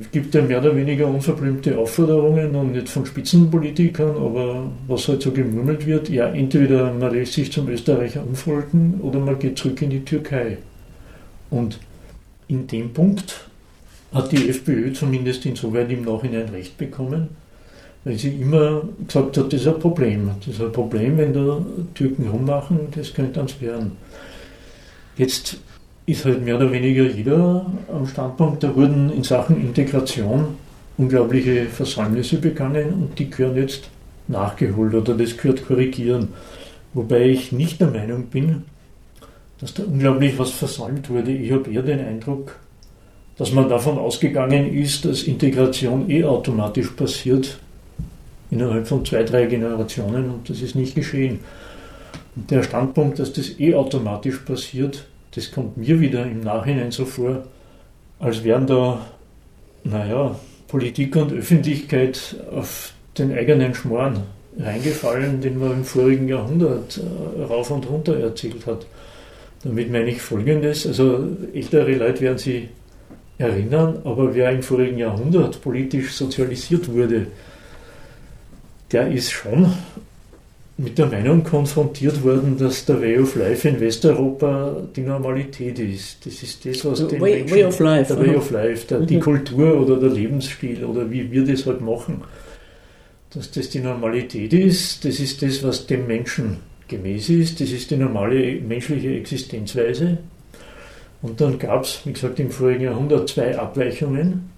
[0.01, 5.21] Es gibt ja mehr oder weniger unverblümte Aufforderungen und nicht von Spitzenpolitikern, aber was halt
[5.21, 9.81] so gemurmelt wird, ja, entweder man lässt sich zum Österreicher umfolgen oder man geht zurück
[9.83, 10.57] in die Türkei.
[11.51, 11.79] Und
[12.47, 13.47] in dem Punkt
[14.15, 17.27] hat die FPÖ zumindest insoweit im Nachhinein recht bekommen,
[18.05, 20.31] weil sie immer gesagt hat, das ist ein Problem.
[20.39, 23.91] Das ist ein Problem, wenn da Türken rummachen, das könnte uns werden.
[25.17, 25.57] Jetzt
[26.05, 30.55] ist halt mehr oder weniger jeder am Standpunkt, da wurden in Sachen Integration
[30.97, 33.89] unglaubliche Versäumnisse begangen und die gehören jetzt
[34.29, 36.29] nachgeholt oder das gehört korrigieren.
[36.93, 38.63] Wobei ich nicht der Meinung bin,
[39.59, 41.31] dass da unglaublich was versäumt wurde.
[41.31, 42.55] Ich habe eher den Eindruck,
[43.37, 47.59] dass man davon ausgegangen ist, dass Integration eh automatisch passiert
[48.51, 51.39] innerhalb von zwei, drei Generationen und das ist nicht geschehen.
[52.35, 57.05] Und der Standpunkt, dass das eh automatisch passiert, das kommt mir wieder im Nachhinein so
[57.05, 57.43] vor,
[58.19, 59.05] als wären da,
[59.83, 60.35] naja,
[60.67, 64.23] Politik und Öffentlichkeit auf den eigenen Schmoren
[64.57, 68.85] reingefallen, den man im vorigen Jahrhundert äh, rauf und runter erzählt hat.
[69.63, 72.69] Damit meine ich Folgendes, also ältere Leute werden sich
[73.37, 77.27] erinnern, aber wer im vorigen Jahrhundert politisch sozialisiert wurde,
[78.91, 79.73] der ist schon
[80.77, 86.25] mit der Meinung konfrontiert worden, dass der Way of Life in Westeuropa die Normalität ist.
[86.25, 88.99] Das ist das, was den way, Menschen, way of Life, der Way of Life, der,
[89.01, 89.21] die mhm.
[89.21, 92.21] Kultur oder der Lebensstil oder wie wir das halt machen,
[93.33, 95.05] dass das die Normalität ist.
[95.05, 96.57] Das ist das, was dem Menschen
[96.89, 97.61] gemäß ist.
[97.61, 100.17] Das ist die normale menschliche Existenzweise.
[101.25, 104.51] Und dann gab es, wie gesagt, im vorigen Jahrhundert zwei Abweichungen.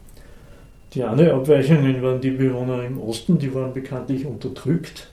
[0.93, 5.08] Die eine Abweichungen waren die Bewohner im Osten, die waren bekanntlich unterdrückt.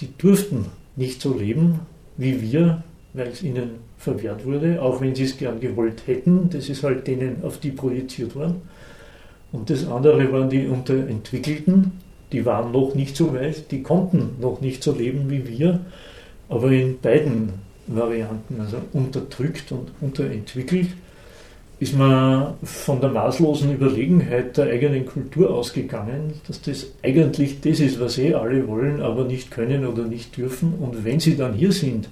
[0.00, 1.80] Die durften nicht so leben
[2.18, 2.82] wie wir,
[3.14, 6.50] weil es ihnen verwehrt wurde, auch wenn sie es gern gewollt hätten.
[6.50, 8.60] Das ist halt denen, auf die projiziert worden.
[9.52, 11.92] Und das andere waren die Unterentwickelten,
[12.30, 15.80] die waren noch nicht so weit, die konnten noch nicht so leben wie wir,
[16.50, 20.88] aber in beiden Varianten, also unterdrückt und unterentwickelt,
[21.82, 27.98] ist man von der maßlosen Überlegenheit der eigenen Kultur ausgegangen, dass das eigentlich das ist,
[27.98, 30.74] was eh alle wollen, aber nicht können oder nicht dürfen.
[30.74, 32.08] Und wenn sie dann hier sind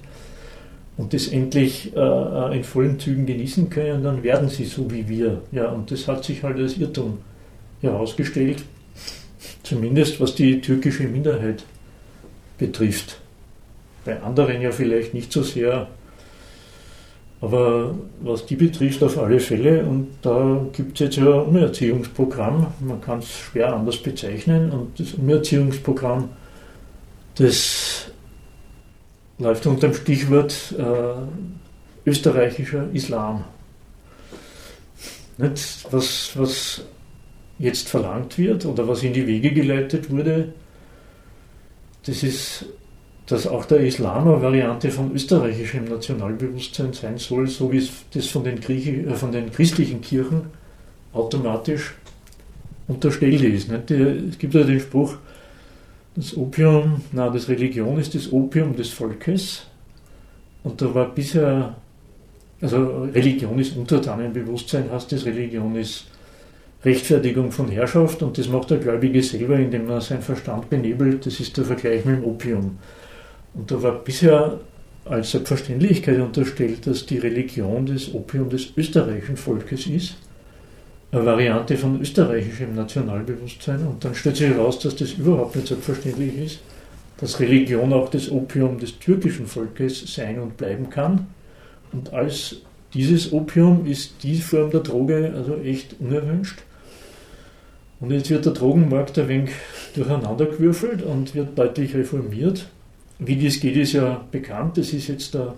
[0.97, 5.41] und das endlich äh, in vollen Zügen genießen können, dann werden sie so wie wir.
[5.53, 7.19] Ja, und das hat sich halt als Irrtum
[7.79, 8.63] herausgestellt,
[9.63, 11.63] zumindest was die türkische Minderheit
[12.57, 13.20] betrifft.
[14.05, 15.87] Bei anderen ja vielleicht nicht so sehr.
[17.39, 19.83] Aber was die betrifft, auf alle Fälle.
[19.83, 22.67] Und da gibt es jetzt ja ein Umerziehungsprogramm.
[22.79, 24.71] Man kann es schwer anders bezeichnen.
[24.71, 26.29] Und das Umerziehungsprogramm,
[27.35, 28.11] das
[29.39, 33.43] läuft unter dem Stichwort äh, österreichischer Islam.
[35.37, 35.87] Nicht?
[35.91, 36.83] Was, was
[37.57, 40.53] jetzt verlangt wird oder was in die Wege geleitet wurde,
[42.05, 42.65] das ist
[43.31, 48.27] dass auch der Islam eine Variante von österreichischem Nationalbewusstsein sein soll, so wie es das
[48.27, 50.41] von den, Griechi äh, von den christlichen Kirchen
[51.13, 51.95] automatisch
[52.89, 53.71] unterstellt ist.
[53.71, 53.89] Nicht?
[53.89, 55.15] Es gibt ja den Spruch,
[56.13, 59.65] das Opium, na, das Religion ist das Opium des Volkes.
[60.63, 61.77] Und da war bisher,
[62.59, 66.07] also Religion ist Untertanenbewusstsein, heißt das, Religion ist
[66.83, 71.25] Rechtfertigung von Herrschaft und das macht der Gläubige selber, indem er seinen Verstand benebelt.
[71.25, 72.77] Das ist der Vergleich mit dem Opium.
[73.53, 74.59] Und da war bisher
[75.05, 80.15] als Selbstverständlichkeit unterstellt, dass die Religion das Opium des österreichischen Volkes ist,
[81.11, 83.85] eine Variante von österreichischem Nationalbewusstsein.
[83.85, 86.59] Und dann stellt sich heraus, dass das überhaupt nicht selbstverständlich ist,
[87.17, 91.27] dass Religion auch das Opium des türkischen Volkes sein und bleiben kann.
[91.91, 92.57] Und als
[92.93, 96.59] dieses Opium ist die Form der Droge also echt unerwünscht.
[97.99, 99.51] Und jetzt wird der Drogenmarkt ein wenig
[99.95, 102.67] durcheinandergewürfelt und wird deutlich reformiert.
[103.23, 104.77] Wie das geht, ist ja bekannt.
[104.77, 105.53] Das ist jetzt da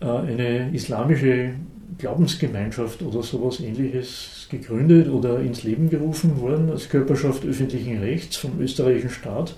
[0.00, 1.50] äh, eine islamische
[1.98, 8.58] Glaubensgemeinschaft oder sowas ähnliches gegründet oder ins Leben gerufen worden als Körperschaft öffentlichen Rechts vom
[8.58, 9.54] österreichischen Staat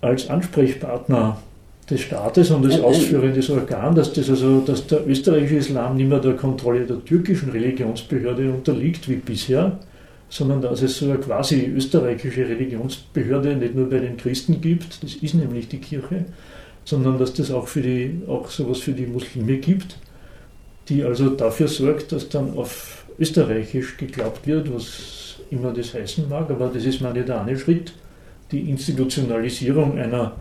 [0.00, 1.38] als Ansprechpartner
[1.88, 6.18] des Staates und das ausführendes Organ, dass, das also, dass der österreichische Islam nicht mehr
[6.18, 9.78] der Kontrolle der türkischen Religionsbehörde unterliegt wie bisher,
[10.32, 15.16] sondern dass es so eine quasi österreichische Religionsbehörde nicht nur bei den Christen gibt, das
[15.16, 16.24] ist nämlich die Kirche,
[16.86, 19.98] sondern dass das auch, für die, auch sowas für die Muslime gibt,
[20.88, 26.50] die also dafür sorgt, dass dann auf Österreichisch geglaubt wird, was immer das heißen mag,
[26.50, 27.92] aber das ist mal der eine Schritt,
[28.50, 30.32] die Institutionalisierung einer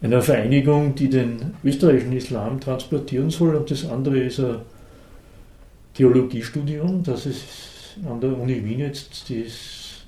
[0.00, 3.56] einer Vereinigung, die den österreichischen Islam transportieren soll.
[3.56, 4.58] Und das andere ist ein
[5.94, 10.04] Theologiestudium, das es an der Uni Wien jetzt das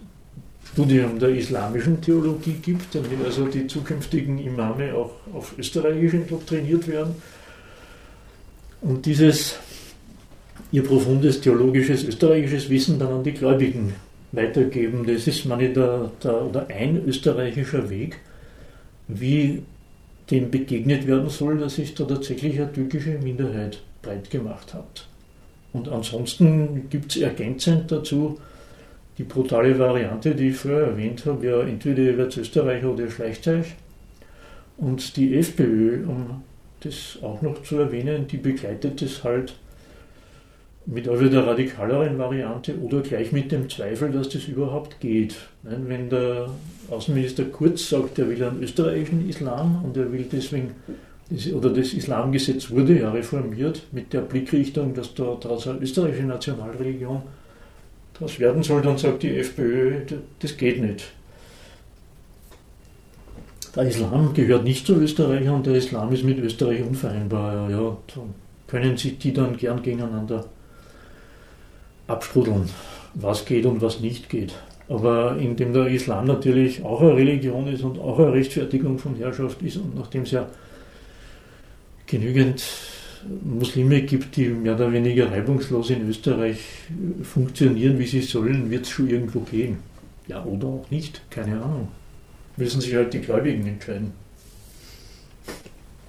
[0.72, 7.14] Studium der islamischen Theologie gibt, damit also die zukünftigen Imame auch auf Österreichisch indoktriniert werden.
[8.80, 9.56] Und dieses
[10.72, 13.94] ihr profundes theologisches österreichisches Wissen dann an die Gläubigen
[14.32, 15.04] weitergeben.
[15.06, 18.18] Das ist meine der, der, oder ein österreichischer Weg,
[19.08, 19.62] wie
[20.30, 25.08] dem begegnet werden soll, dass sich da tatsächlich eine türkische Minderheit breit gemacht hat.
[25.72, 28.38] Und ansonsten gibt es ergänzend dazu
[29.18, 33.10] die brutale Variante, die ich vorher erwähnt habe, ja, entweder ihr werdet Österreicher oder ihr
[33.10, 33.74] schleicht euch.
[34.78, 36.42] Und die FPÖ, um
[36.80, 39.54] das auch noch zu erwähnen, die begleitet das halt
[40.86, 45.36] mit also der radikaleren Variante oder gleich mit dem Zweifel, dass das überhaupt geht.
[45.62, 46.48] Wenn der
[46.90, 50.74] Außenminister Kurz sagt, er will einen österreichischen Islam und er will deswegen,
[51.54, 57.22] oder das Islamgesetz wurde ja reformiert mit der Blickrichtung, dass da daraus eine österreichische Nationalreligion
[58.14, 60.00] daraus werden soll, dann sagt die FPÖ,
[60.40, 61.12] das geht nicht.
[63.76, 67.70] Der Islam gehört nicht zu Österreich und der Islam ist mit Österreich unvereinbar.
[67.70, 67.96] Ja,
[68.66, 70.46] können sich die dann gern gegeneinander
[72.08, 72.68] absprudeln,
[73.14, 74.54] was geht und was nicht geht.
[74.88, 79.62] Aber indem der Islam natürlich auch eine Religion ist und auch eine Rechtfertigung von Herrschaft
[79.62, 80.48] ist und nachdem es ja
[82.10, 82.62] genügend
[83.44, 86.58] Muslime gibt, die mehr oder weniger reibungslos in Österreich
[87.22, 89.78] funktionieren, wie sie sollen, wird es schon irgendwo gehen.
[90.26, 91.88] Ja, oder auch nicht, keine Ahnung.
[92.56, 94.12] Müssen sich halt die Gläubigen entscheiden.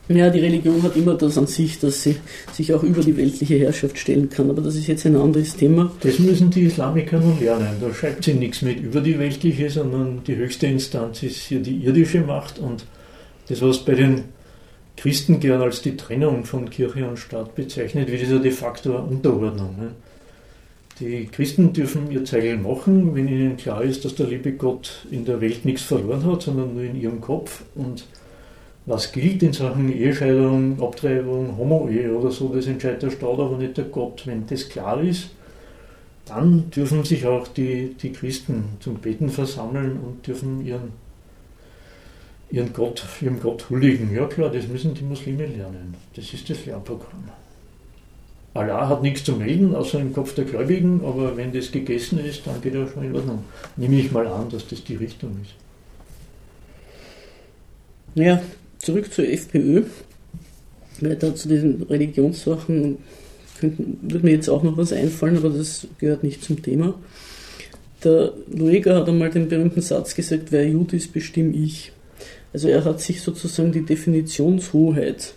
[0.10, 2.18] Ja, die Religion hat immer das an sich, dass sie
[2.52, 5.92] sich auch über die weltliche Herrschaft stellen kann, aber das ist jetzt ein anderes Thema.
[6.02, 7.76] Das müssen die Islamiker nun lernen.
[7.80, 11.78] Da schreibt sie nichts mit über die weltliche, sondern die höchste Instanz ist hier die
[11.78, 12.86] irdische Macht und
[13.48, 14.24] das, was bei den
[15.02, 19.76] Christen gern als die Trennung von Kirche und Staat bezeichnet ist ja de facto Unterordnung.
[19.76, 19.92] Ne?
[21.00, 25.26] Die Christen dürfen ihr Zeigel machen, wenn ihnen klar ist, dass der liebe Gott in
[25.26, 28.06] der Welt nichts verloren hat, sondern nur in ihrem Kopf und
[28.86, 33.78] was gilt in Sachen Ehescheidung, Abtreibung, Homo-Ehe oder so, das entscheidet der Staat, aber nicht
[33.78, 34.28] der Gott.
[34.28, 35.32] Wenn das klar ist,
[36.26, 40.92] dann dürfen sich auch die, die Christen zum Beten versammeln und dürfen ihren,
[42.52, 44.14] ihren Gott, ihrem Gott huldigen.
[44.14, 45.96] Ja klar, das müssen die Muslime lernen.
[46.16, 47.24] Das ist das Lernprogramm.
[48.54, 52.46] Allah hat nichts zu melden, außer im Kopf der Gläubigen, aber wenn das gegessen ist,
[52.46, 53.46] dann geht er schon in Ordnung.
[53.78, 55.54] Nehme ich mal an, dass das die Richtung ist.
[58.14, 58.42] Ja,
[58.80, 59.84] zurück zur FPÖ,
[61.00, 62.98] weil da zu diesen Religionssachen
[63.58, 66.96] könnten, würde mir jetzt auch noch was einfallen, aber das gehört nicht zum Thema.
[68.04, 71.94] Der Lueger hat einmal den berühmten Satz gesagt, wer Jude ist, bestimme ich.
[72.54, 75.36] Also er hat sich sozusagen die Definitionshoheit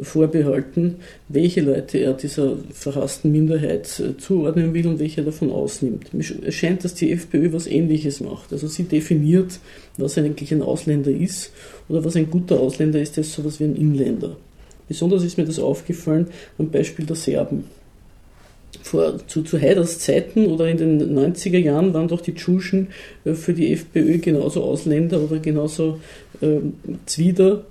[0.00, 0.96] vorbehalten,
[1.28, 6.10] welche Leute er dieser verhassten Minderheit äh, zuordnen will und welche er davon ausnimmt.
[6.12, 8.52] Es scheint, dass die FPÖ was Ähnliches macht.
[8.52, 9.58] Also sie definiert,
[9.96, 11.52] was eigentlich ein Ausländer ist
[11.88, 14.36] oder was ein guter Ausländer ist, der ist sowas wie ein Inländer.
[14.88, 17.64] Besonders ist mir das aufgefallen am Beispiel der Serben.
[18.86, 22.86] Vor, zu, zu Haiders Zeiten oder in den 90er Jahren waren doch die Tschuschen
[23.24, 25.98] äh, für die FPÖ genauso Ausländer oder genauso
[26.40, 26.58] äh,
[27.04, 27.64] Zwider,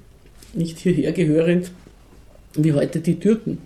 [0.53, 1.71] nicht hierher gehörend
[2.55, 3.59] wie heute die Türken.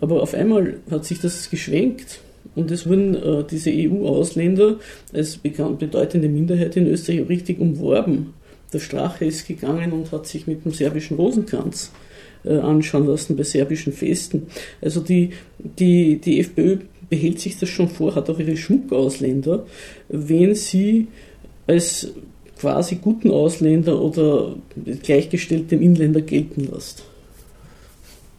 [0.00, 2.18] Aber auf einmal hat sich das geschwenkt
[2.56, 4.80] und es wurden äh, diese EU-Ausländer
[5.12, 8.34] als bekannt, bedeutende Minderheit in Österreich richtig umworben.
[8.72, 11.90] Der Strache ist gegangen und hat sich mit dem serbischen Rosenkranz
[12.44, 14.46] äh, anschauen lassen bei serbischen Festen.
[14.80, 19.66] Also die, die, die FPÖ behält sich das schon vor, hat auch ihre Schmuckausländer,
[20.08, 21.08] wenn sie
[21.66, 22.08] als
[22.58, 24.54] quasi guten Ausländer oder
[25.02, 27.04] gleichgestellt dem Inländer gelten lässt.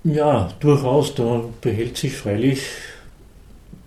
[0.04, 1.14] Ja, durchaus.
[1.16, 2.62] Da behält sich freilich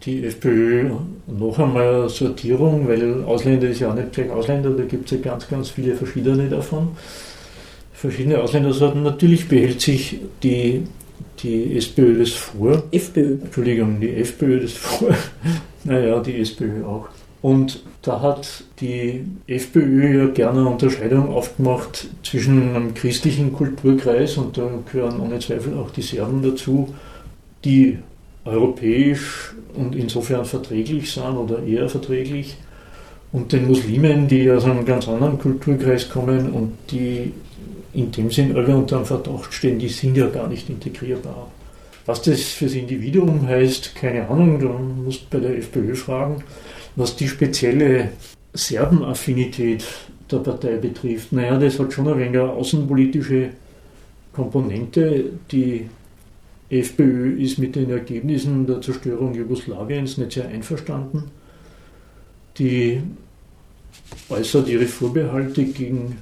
[0.05, 0.91] die FPÖ
[1.27, 5.19] noch einmal eine Sortierung, weil Ausländer ist ja auch nicht gleich Ausländer, da gibt es
[5.19, 6.89] ja ganz, ganz viele verschiedene davon.
[7.93, 9.03] Verschiedene Ausländersorten.
[9.03, 10.83] Natürlich behält sich die,
[11.43, 12.83] die SPÖ das vor.
[12.91, 13.39] FPÖ.
[13.43, 15.15] Entschuldigung, die FPÖ das vor.
[15.85, 17.09] naja, die SPÖ auch.
[17.41, 24.57] Und da hat die FPÖ ja gerne eine Unterscheidung aufgemacht zwischen einem christlichen Kulturkreis, und
[24.57, 26.95] da gehören ohne Zweifel auch die Serben dazu,
[27.65, 27.99] die
[28.45, 32.57] europäisch und insofern verträglich sind oder eher verträglich,
[33.35, 37.33] und den Muslimen, die aus einem ganz anderen Kulturkreis kommen und die
[37.93, 41.51] in dem Sinn alle unter einem Verdacht stehen, die sind ja gar nicht integrierbar.
[42.07, 46.45] Was das fürs Individuum heißt, keine Ahnung, da musst du bei der FPÖ fragen.
[46.95, 48.11] Was die spezielle
[48.53, 49.85] Serbenaffinität
[50.31, 53.49] der Partei betrifft, naja, das hat schon ein wenig eine außenpolitische
[54.33, 55.25] Komponente.
[55.51, 55.89] Die
[56.71, 61.25] FPÖ ist mit den Ergebnissen der Zerstörung Jugoslawiens nicht sehr einverstanden.
[62.59, 63.01] Die
[64.29, 66.19] äußert ihre Vorbehalte gegen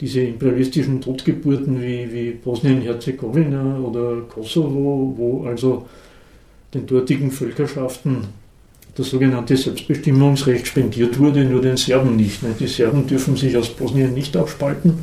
[0.00, 5.86] diese imperialistischen Totgeburten wie, wie Bosnien-Herzegowina oder Kosovo, wo also
[6.72, 8.24] den dortigen Völkerschaften
[8.94, 12.40] das sogenannte Selbstbestimmungsrecht spendiert wurde, nur den Serben nicht.
[12.58, 14.94] Die Serben dürfen sich aus Bosnien nicht abspalten.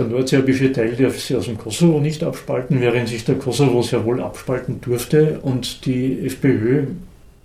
[0.00, 4.02] Der nordserbische Teil darf sich aus dem Kosovo nicht abspalten, während sich der Kosovo sehr
[4.02, 5.40] wohl abspalten durfte.
[5.42, 6.86] Und die FPÖ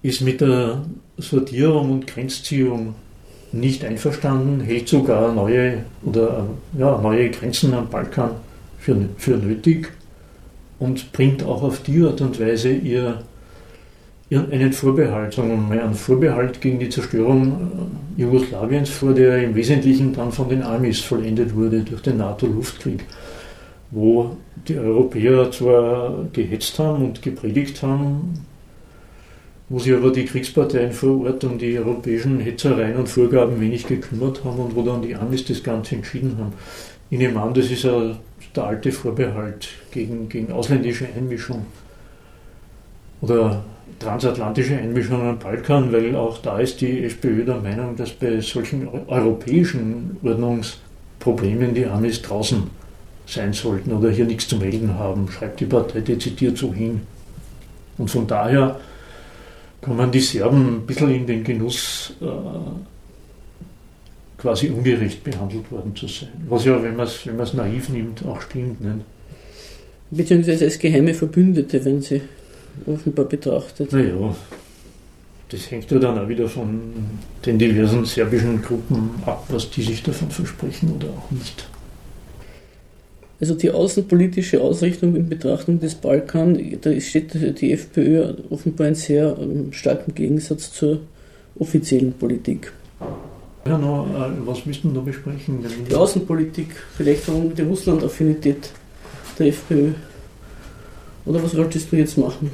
[0.04, 0.86] ist mit der
[1.18, 2.96] Sortierung und Grenzziehung
[3.52, 6.48] nicht einverstanden, hält sogar neue, oder,
[6.78, 8.32] ja, neue Grenzen am Balkan
[8.80, 9.92] für, für nötig
[10.80, 13.22] und bringt auch auf die Art und Weise ihr
[14.32, 20.14] einen Vorbehalt, sagen mal, einen Vorbehalt gegen die Zerstörung äh, Jugoslawiens vor, der im Wesentlichen
[20.14, 23.04] dann von den Amis vollendet wurde durch den NATO-Luftkrieg,
[23.92, 24.36] wo
[24.68, 28.34] die Europäer zwar gehetzt haben und gepredigt haben,
[29.70, 34.44] wo sich aber die Kriegsparteien vor Ort um die europäischen Hetzereien und Vorgaben wenig gekümmert
[34.44, 36.54] haben und wo dann die Amis das Ganze entschieden haben.
[37.12, 38.18] Ich nehme an, das ist ja
[38.56, 41.68] der alte Vorbehalt gegen, gegen ausländische Einmischung.
[43.22, 43.64] Oder
[44.00, 48.88] transatlantische Einmischung am Balkan, weil auch da ist die FPÖ der Meinung, dass bei solchen
[49.08, 52.64] europäischen Ordnungsproblemen die Amis draußen
[53.26, 57.02] sein sollten oder hier nichts zu melden haben, schreibt die Partei dezidiert so hin.
[57.98, 58.80] Und von daher
[59.82, 62.26] kommen die Serben ein bisschen in den Genuss, äh,
[64.38, 66.30] quasi ungerecht behandelt worden zu sein.
[66.50, 68.82] Was ja, wenn man es wenn naiv nimmt, auch stimmt.
[68.82, 69.06] Nicht?
[70.12, 72.22] Beziehungsweise als geheime Verbündete, wenn sie
[72.86, 73.92] offenbar betrachtet.
[73.92, 74.36] Naja,
[75.50, 76.82] das hängt ja dann auch wieder von
[77.46, 81.68] den diversen serbischen Gruppen ab, was die sich davon versprechen oder auch nicht.
[83.40, 89.38] Also die außenpolitische Ausrichtung in Betrachtung des Balkan, da steht die FPÖ offenbar in sehr
[89.40, 91.02] ähm, starkem Gegensatz zur
[91.60, 92.72] offiziellen Politik.
[93.68, 95.66] Ja, no, äh, was müssten wir da besprechen?
[95.90, 98.70] Die Außenpolitik, vielleicht auch die Russland-Affinität
[99.38, 99.92] der FPÖ.
[101.26, 102.52] Oder was wolltest du jetzt machen?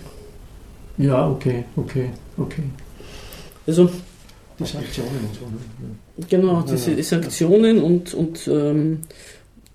[0.97, 2.63] Ja, okay, okay, okay.
[3.67, 3.89] Also,
[4.59, 5.45] die Sanktionen und so.
[5.45, 6.27] Ne?
[6.29, 8.99] Genau, diese die Sanktionen und, und ähm,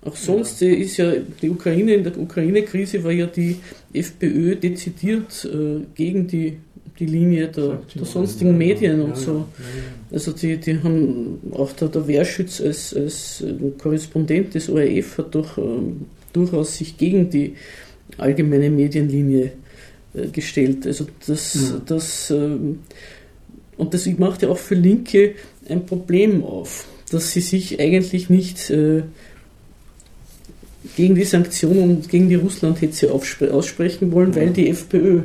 [0.05, 0.69] auch sonst ja.
[0.69, 3.57] ist ja die Ukraine, in der Ukraine-Krise war ja die
[3.93, 6.57] FPÖ dezidiert äh, gegen die,
[6.97, 9.45] die Linie der, der sonstigen Medien und so.
[10.11, 13.43] Also die, die haben auch der, der Wehrschütz als, als
[13.79, 17.55] Korrespondent des ORF hat doch ähm, durchaus sich gegen die
[18.17, 19.51] allgemeine Medienlinie
[20.13, 20.85] äh, gestellt.
[20.85, 21.81] Also das, mhm.
[21.85, 22.79] das ähm,
[23.77, 25.35] und das macht ja auch für Linke
[25.69, 29.03] ein Problem auf, dass sie sich eigentlich nicht äh,
[30.95, 35.21] gegen die Sanktionen und gegen die Russlandhetze aussprechen wollen, weil die FPÖ.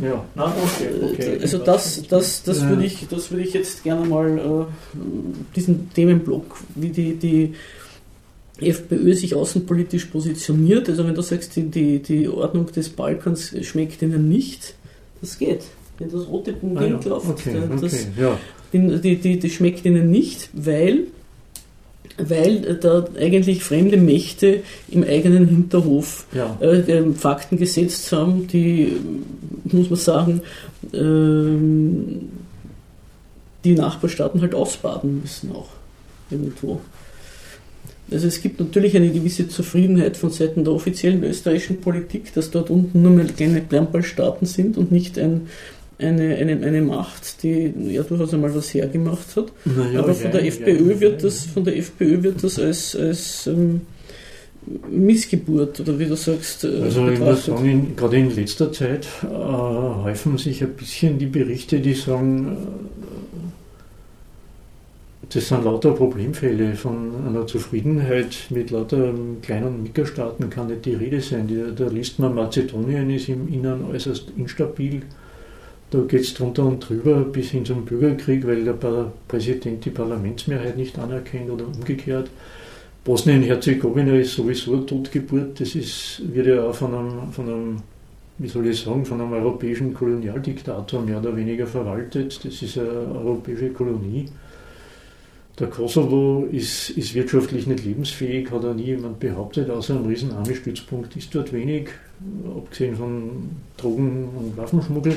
[0.00, 1.38] Ja, Na, okay, okay.
[1.40, 4.98] Also das, das, das, würde ich, das würde ich jetzt gerne mal äh,
[5.54, 7.54] diesen Themenblock, wie die, die
[8.64, 10.88] FPÖ sich außenpolitisch positioniert.
[10.88, 14.74] Also wenn du sagst, die, die, die Ordnung des Balkans schmeckt ihnen nicht,
[15.20, 15.62] das geht.
[15.98, 17.00] Wenn das rote Punkt ah, ja.
[17.04, 18.38] läuft, okay, das, okay, ja.
[18.72, 21.06] die, die, die schmeckt ihnen nicht, weil
[22.18, 26.58] weil da eigentlich fremde Mächte im eigenen Hinterhof ja.
[26.60, 28.96] äh, Fakten gesetzt haben, die,
[29.64, 30.40] muss man sagen,
[30.92, 31.58] äh,
[33.64, 35.68] die Nachbarstaaten halt ausbaden müssen auch
[36.30, 36.80] irgendwo.
[38.12, 42.70] Also es gibt natürlich eine gewisse Zufriedenheit von Seiten der offiziellen österreichischen Politik, dass dort
[42.70, 45.48] unten nur mehr kleine Kleinballstaaten sind und nicht ein,
[45.98, 49.52] eine, eine, eine Macht, die ja durchaus einmal was hergemacht hat.
[49.92, 52.96] Ja, Aber von, ja, der FPÖ ja, wird das, von der FPÖ wird das als,
[52.96, 53.82] als ähm,
[54.90, 56.64] Missgeburt oder wie du sagst.
[56.64, 61.26] Äh, also ich muss sagen, gerade in letzter Zeit äh, häufen sich ein bisschen die
[61.26, 63.02] Berichte, die sagen, äh,
[65.34, 66.74] das sind lauter Problemfälle.
[66.74, 71.48] Von einer Zufriedenheit mit lauter kleinen Mikrostaaten kann nicht die Rede sein.
[71.76, 75.02] Da liest man, Mazedonien ist im Innern äußerst instabil.
[75.90, 78.72] Da geht es drunter und drüber bis hin zum Bürgerkrieg, weil der
[79.28, 82.30] Präsident die Parlamentsmehrheit nicht anerkennt oder umgekehrt.
[83.04, 85.60] Bosnien-Herzegowina ist sowieso eine Totgeburt.
[85.60, 87.76] Das ist, wird ja auch von einem, von einem,
[88.38, 92.44] wie soll ich sagen, von einem europäischen Kolonialdiktator mehr oder weniger verwaltet.
[92.44, 94.26] Das ist eine europäische Kolonie.
[95.58, 100.32] Der Kosovo ist, ist wirtschaftlich nicht lebensfähig, hat auch nie jemand behauptet, außer einem riesen
[100.32, 101.88] Army-Stützpunkt ist dort wenig,
[102.56, 105.16] abgesehen von Drogen- und Waffenschmuggel.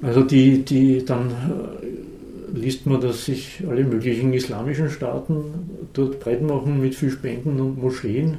[0.00, 6.42] Also die, die dann äh, liest man, dass sich alle möglichen islamischen Staaten dort breit
[6.42, 8.38] machen mit viel Spenden und Moscheen.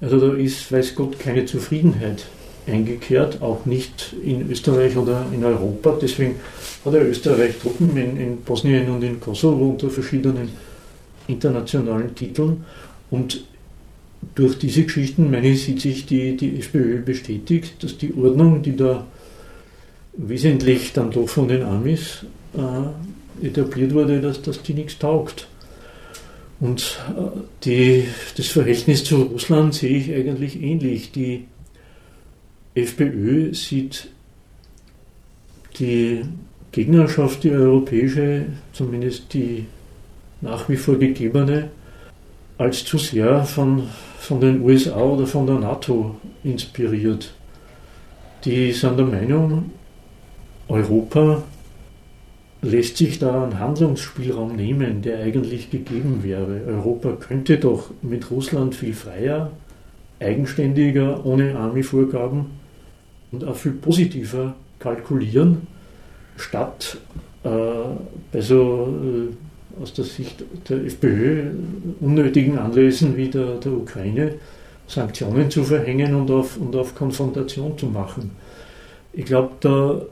[0.00, 2.26] Also da ist, weiß Gott, keine Zufriedenheit
[2.66, 5.98] eingekehrt, auch nicht in Österreich oder in Europa.
[6.00, 6.36] Deswegen
[6.84, 10.50] hat ja Österreich Truppen in, in Bosnien und in Kosovo unter verschiedenen
[11.26, 12.64] internationalen Titeln.
[13.10, 13.44] Und
[14.34, 18.76] durch diese Geschichten, meine ich, sieht sich die, die FPÖ bestätigt, dass die Ordnung, die
[18.76, 19.06] da
[20.14, 25.48] wesentlich dann doch von den Amis äh, etabliert wurde, dass, dass die nichts taugt.
[26.60, 28.04] Und äh, die,
[28.36, 31.10] das Verhältnis zu Russland sehe ich eigentlich ähnlich.
[31.10, 31.46] Die
[32.74, 34.08] FPÖ sieht
[35.78, 36.22] die
[36.70, 39.66] Gegnerschaft, die europäische, zumindest die
[40.40, 41.70] nach wie vor gegebene,
[42.56, 47.34] als zu sehr von, von den USA oder von der NATO inspiriert.
[48.44, 49.70] Die sind der Meinung,
[50.68, 51.42] Europa
[52.62, 56.62] lässt sich da einen Handlungsspielraum nehmen, der eigentlich gegeben wäre.
[56.66, 59.50] Europa könnte doch mit Russland viel freier,
[60.20, 62.61] eigenständiger, ohne Army-Vorgaben
[63.32, 65.66] und auch viel positiver kalkulieren,
[66.36, 66.98] statt
[67.44, 67.48] äh,
[68.30, 71.50] bei so äh, aus der Sicht der FPÖ
[72.00, 74.34] unnötigen Anlässen wie der, der Ukraine
[74.86, 78.32] Sanktionen zu verhängen und auf, und auf Konfrontation zu machen.
[79.12, 80.02] Ich glaube, da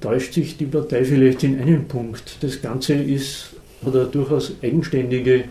[0.00, 2.38] täuscht sich die Partei vielleicht in einem Punkt.
[2.42, 3.50] Das Ganze ist,
[3.84, 5.44] hat eine durchaus eigenständige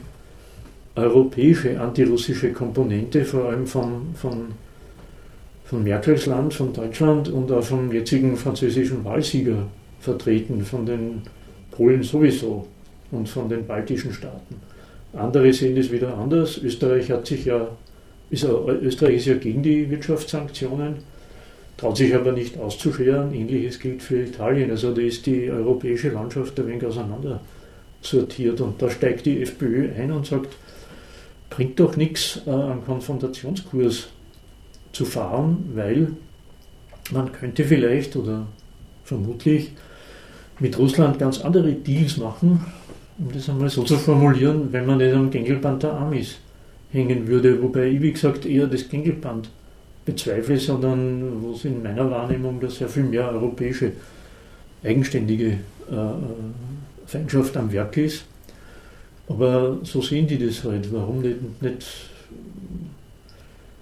[0.95, 4.47] europäische antirussische Komponente, vor allem von, von,
[5.65, 9.67] von Merkels Land, von Deutschland und auch vom jetzigen französischen Wahlsieger
[9.99, 11.21] vertreten, von den
[11.71, 12.67] Polen sowieso
[13.11, 14.55] und von den baltischen Staaten.
[15.13, 16.57] Andere sehen es wieder anders.
[16.57, 17.67] Österreich hat sich ja,
[18.29, 20.95] ist, Österreich ist ja gegen die Wirtschaftssanktionen
[21.77, 23.33] traut sich aber nicht auszuscheren.
[23.33, 24.71] Ähnliches gilt für Italien.
[24.71, 27.41] Also da ist die europäische Landschaft ein wenig auseinander
[28.01, 30.55] sortiert und da steigt die FPÖ ein und sagt,
[31.49, 34.09] bringt doch nichts, äh, einen Konfrontationskurs
[34.95, 36.07] zu fahren, weil
[37.11, 38.47] man könnte vielleicht oder
[39.03, 39.71] vermutlich
[40.59, 42.65] mit Russland ganz andere Deals machen,
[43.17, 46.37] um das einmal so zu formulieren, wenn man nicht am Gängelband der Amis
[46.91, 49.49] hängen würde, wobei ich, wie gesagt, eher das Gängelband
[50.05, 53.91] bezweifle, sondern wo es in meiner Wahrnehmung da sehr viel mehr europäische
[54.81, 55.57] eigenständige
[55.91, 56.09] äh, äh,
[57.05, 58.23] Feindschaft am Werk ist.
[59.27, 60.93] Aber so sehen die das halt.
[60.93, 61.85] Warum nicht, nicht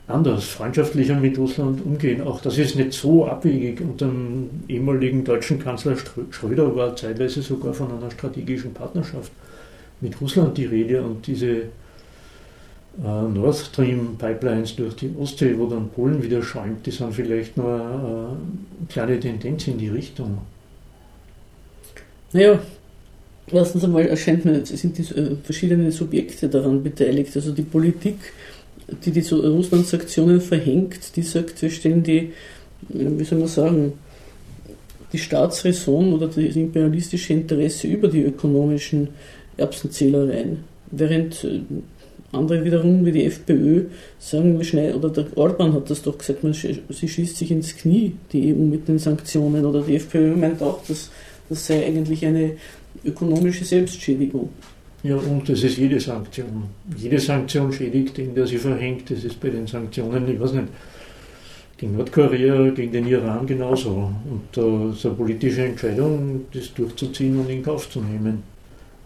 [0.07, 2.21] anders, freundschaftlicher mit Russland umgehen?
[2.21, 3.81] Auch das ist nicht so abwegig.
[3.81, 5.95] Unter dem ehemaligen deutschen Kanzler
[6.31, 9.31] Schröder war zeitweise sogar von einer strategischen Partnerschaft
[10.01, 11.63] mit Russland die Rede und diese
[13.01, 17.57] äh, Nord Stream Pipelines durch die Ostsee, wo dann Polen wieder schäumt, die sind vielleicht
[17.57, 18.37] nur eine
[18.87, 20.39] äh, kleine Tendenz in die Richtung.
[22.33, 22.59] Naja,
[23.51, 27.35] erstens einmal erscheint mir, sind die äh, verschiedenen Subjekte daran beteiligt.
[27.35, 28.17] Also die Politik,
[29.05, 32.31] die die Russland-Sanktionen verhängt, die sagt, wir stellen die,
[32.89, 33.93] wie soll man sagen,
[35.11, 39.09] die Staatsräson oder das imperialistische Interesse über die ökonomischen
[39.57, 40.63] Erbsenzählereien.
[40.91, 41.45] Während
[42.31, 43.85] andere wiederum, wie die FPÖ,
[44.19, 47.75] sagen wir schnell, oder der Orban hat das doch gesagt, man, sie schießt sich ins
[47.75, 51.11] Knie, die EU mit den Sanktionen, oder die FPÖ meint auch, dass
[51.49, 52.53] das sei eigentlich eine
[53.05, 54.49] ökonomische Selbstschädigung.
[55.03, 56.63] Ja, und das ist jede Sanktion.
[56.95, 59.11] Jede Sanktion schädigt den, der sie verhängt.
[59.11, 60.69] Das ist bei den Sanktionen, ich weiß nicht,
[61.77, 64.13] gegen Nordkorea, gegen den Iran genauso.
[64.29, 68.43] Und da ist eine politische Entscheidung, das durchzuziehen und in Kauf zu nehmen.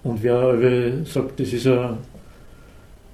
[0.03, 1.97] Und wer sagt, das ist eine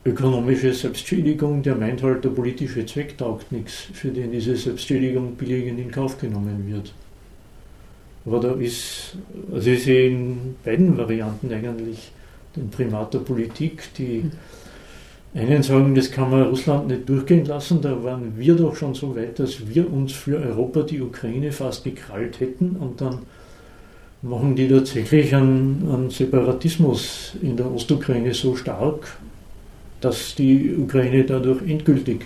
[0.06, 5.80] ökonomische Selbstschädigung, der meint halt, der politische Zweck taugt nichts, für den diese Selbstschädigung billigend
[5.80, 6.94] in Kauf genommen wird.
[8.26, 9.16] Aber da ist,
[9.54, 12.12] also ich sehe in beiden Varianten eigentlich
[12.56, 14.30] den Primat der Politik, die
[15.34, 19.16] einen sagen, das kann man Russland nicht durchgehen lassen, da waren wir doch schon so
[19.16, 23.20] weit, dass wir uns für Europa die Ukraine fast gekrallt hätten und dann
[24.22, 29.18] machen die tatsächlich einen, einen Separatismus in der Ostukraine so stark,
[30.02, 32.26] dass die Ukraine dadurch endgültig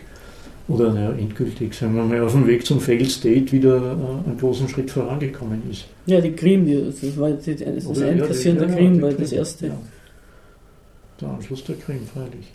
[0.67, 4.38] oder naja, endgültig, sagen wir mal, auf dem Weg zum Failed State wieder äh, einen
[4.38, 5.86] großen Schritt vorangekommen ist.
[6.07, 9.67] Ja, die Krim, das war das, das Einkassieren ja, der Krim, war das erste.
[9.67, 9.78] Ja.
[11.20, 12.45] Der Anschluss der Krim, freilich.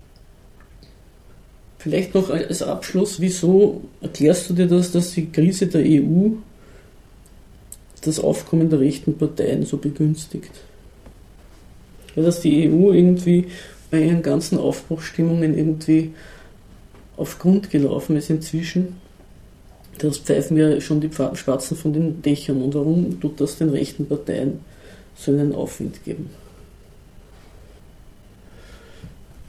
[1.79, 6.31] Vielleicht noch als Abschluss, wieso erklärst du dir das, dass die Krise der EU
[8.03, 10.53] das Aufkommen der rechten Parteien so begünstigt?
[12.15, 13.47] Ja, dass die EU irgendwie
[13.91, 16.13] bei ihren ganzen Aufbruchstimmungen irgendwie
[17.17, 18.97] auf Grund gelaufen ist inzwischen.
[19.99, 22.63] Das pfeifen ja schon die Spatzen von den Dächern.
[22.63, 24.61] Und warum tut das den rechten Parteien
[25.17, 26.31] so einen Aufwind geben?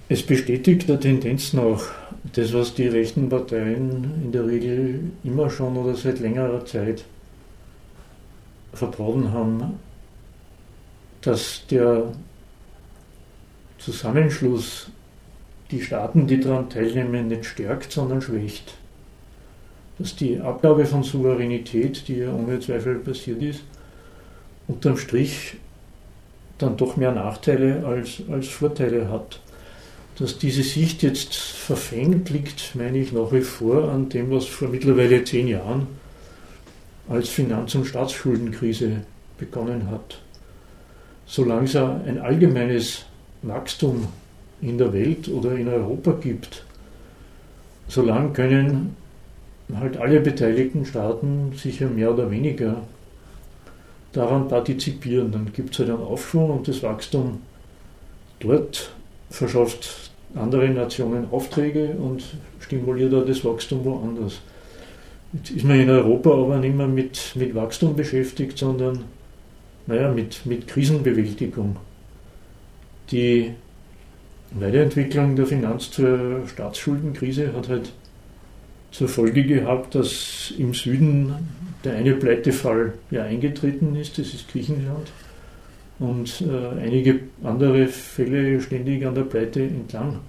[0.09, 1.85] Es bestätigt der Tendenz nach
[2.33, 7.05] das, was die rechten Parteien in der Regel immer schon oder seit längerer Zeit
[8.73, 9.79] vertrauen haben,
[11.21, 12.11] dass der
[13.77, 14.89] Zusammenschluss
[15.71, 18.75] die Staaten, die daran teilnehmen, nicht stärkt, sondern schwächt.
[19.99, 23.63] Dass die Abgabe von Souveränität, die ja ohne Zweifel passiert ist,
[24.67, 25.55] unterm Strich
[26.57, 29.39] dann doch mehr Nachteile als, als Vorteile hat.
[30.19, 34.67] Dass diese Sicht jetzt verfängt, liegt, meine ich, nach wie vor an dem, was vor
[34.67, 35.87] mittlerweile zehn Jahren
[37.09, 39.01] als Finanz- und Staatsschuldenkrise
[39.37, 40.19] begonnen hat.
[41.25, 43.05] Solange es ein allgemeines
[43.41, 44.07] Wachstum
[44.61, 46.63] in der Welt oder in Europa gibt,
[47.87, 48.95] solange können
[49.73, 52.83] halt alle beteiligten Staaten sicher mehr oder weniger
[54.11, 55.31] daran partizipieren.
[55.31, 57.41] Dann gibt es halt einen Aufschwung und das Wachstum
[58.39, 58.91] dort
[59.29, 62.23] verschafft andere Nationen Aufträge und
[62.59, 64.41] stimuliert auch das Wachstum woanders.
[65.33, 69.03] Jetzt ist man in Europa aber nicht mehr mit, mit Wachstum beschäftigt, sondern
[69.87, 71.77] naja, mit, mit Krisenbewältigung.
[73.11, 73.51] Die
[74.51, 77.91] Weiterentwicklung der Finanz- zur Staatsschuldenkrise hat halt
[78.91, 81.33] zur Folge gehabt, dass im Süden
[81.83, 85.11] der eine Pleitefall ja eingetreten ist, das ist Griechenland,
[85.99, 90.19] und äh, einige andere Fälle ständig an der Pleite entlang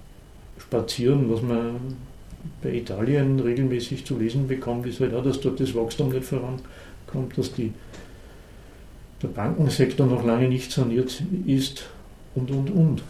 [0.59, 1.97] spazieren, was man
[2.61, 7.37] bei Italien regelmäßig zu lesen bekommt, ist halt auch, dass dort das Wachstum nicht vorankommt,
[7.37, 7.73] dass die,
[9.21, 11.85] der Bankensektor noch lange nicht saniert ist
[12.35, 13.03] und, und, und.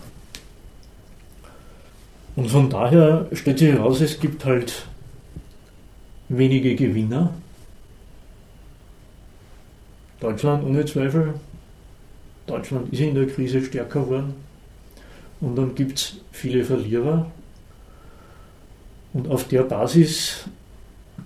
[2.35, 4.85] Und von daher stellt sich heraus, es gibt halt
[6.27, 7.33] wenige Gewinner.
[10.19, 11.35] Deutschland ohne Zweifel.
[12.47, 14.33] Deutschland ist in der Krise stärker geworden.
[15.41, 17.31] Und dann gibt es viele Verlierer.
[19.13, 20.45] Und auf der Basis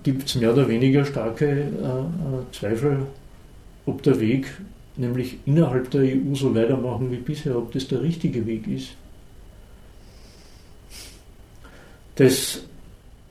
[0.02, 3.06] gibt es mehr oder weniger starke äh, äh, Zweifel,
[3.86, 4.46] ob der Weg,
[4.96, 8.90] nämlich innerhalb der EU so weitermachen wie bisher, ob das der richtige Weg ist.
[12.20, 12.62] das,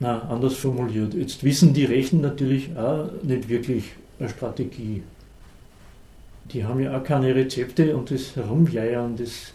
[0.00, 3.84] na, anders formuliert, jetzt wissen die Rechten natürlich auch nicht wirklich
[4.18, 5.02] eine Strategie.
[6.52, 9.52] Die haben ja auch keine Rezepte und das Herumjeiern, das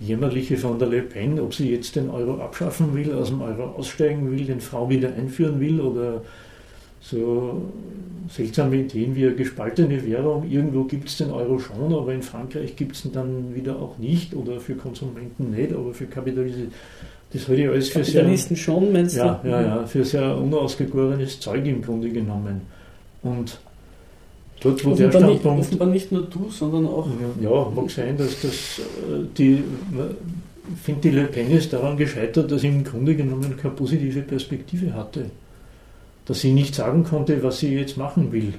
[0.00, 3.64] Jämmerliche von der Le Pen, ob sie jetzt den Euro abschaffen will, aus dem Euro
[3.76, 6.22] aussteigen will, den Frau wieder einführen will oder
[7.00, 7.62] so
[8.28, 10.48] seltsame Ideen wie eine gespaltene Währung.
[10.50, 13.98] Irgendwo gibt es den Euro schon, aber in Frankreich gibt es ihn dann wieder auch
[13.98, 16.72] nicht oder für Konsumenten nicht, aber für Kapitalisten
[17.32, 19.48] das halte ich alles für Kapitalisten sehr, schon, meinst ja, du?
[19.48, 22.60] Ja, ja, für sehr unausgegorenes Zeug im Grunde genommen.
[23.22, 23.58] Und
[24.64, 25.58] dort, wo offenbar der Standpunkt...
[25.58, 27.06] Nicht, offenbar nicht nur du, sondern auch...
[27.40, 29.62] Ja, mag sein, dass das äh, die...
[30.74, 34.22] Ich finde, die Le Pen ist daran gescheitert, dass sie im Grunde genommen keine positive
[34.22, 35.26] Perspektive hatte.
[36.24, 38.54] Dass sie nicht sagen konnte, was sie jetzt machen will.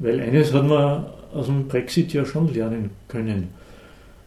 [0.00, 3.48] Weil eines hat man aus dem Brexit ja schon lernen können.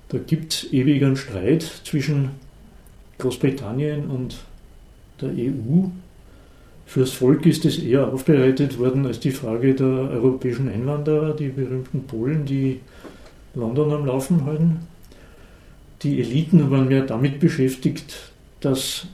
[0.09, 2.29] Da gibt es ewig einen Streit zwischen
[3.17, 4.37] Großbritannien und
[5.19, 5.87] der EU.
[6.85, 12.03] Fürs Volk ist es eher aufbereitet worden als die Frage der europäischen Einwanderer, die berühmten
[12.03, 12.81] Polen, die
[13.55, 14.79] London am Laufen halten.
[16.03, 19.07] Die Eliten waren mehr damit beschäftigt, dass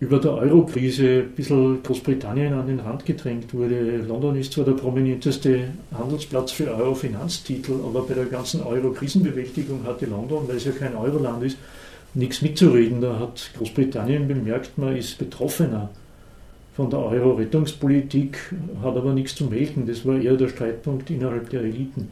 [0.00, 3.98] über der Euro-Krise ein bisschen Großbritannien an den Rand gedrängt wurde.
[4.06, 10.46] London ist zwar der prominenteste Handelsplatz für Euro-Finanztitel, aber bei der ganzen Euro-Krisenbewältigung hatte London,
[10.46, 11.56] weil es ja kein Euroland ist,
[12.12, 13.00] nichts mitzureden.
[13.00, 15.90] Da hat Großbritannien bemerkt, man ist betroffener
[16.74, 18.38] von der Euro-Rettungspolitik,
[18.82, 19.86] hat aber nichts zu melden.
[19.86, 22.08] Das war eher der Streitpunkt innerhalb der Eliten.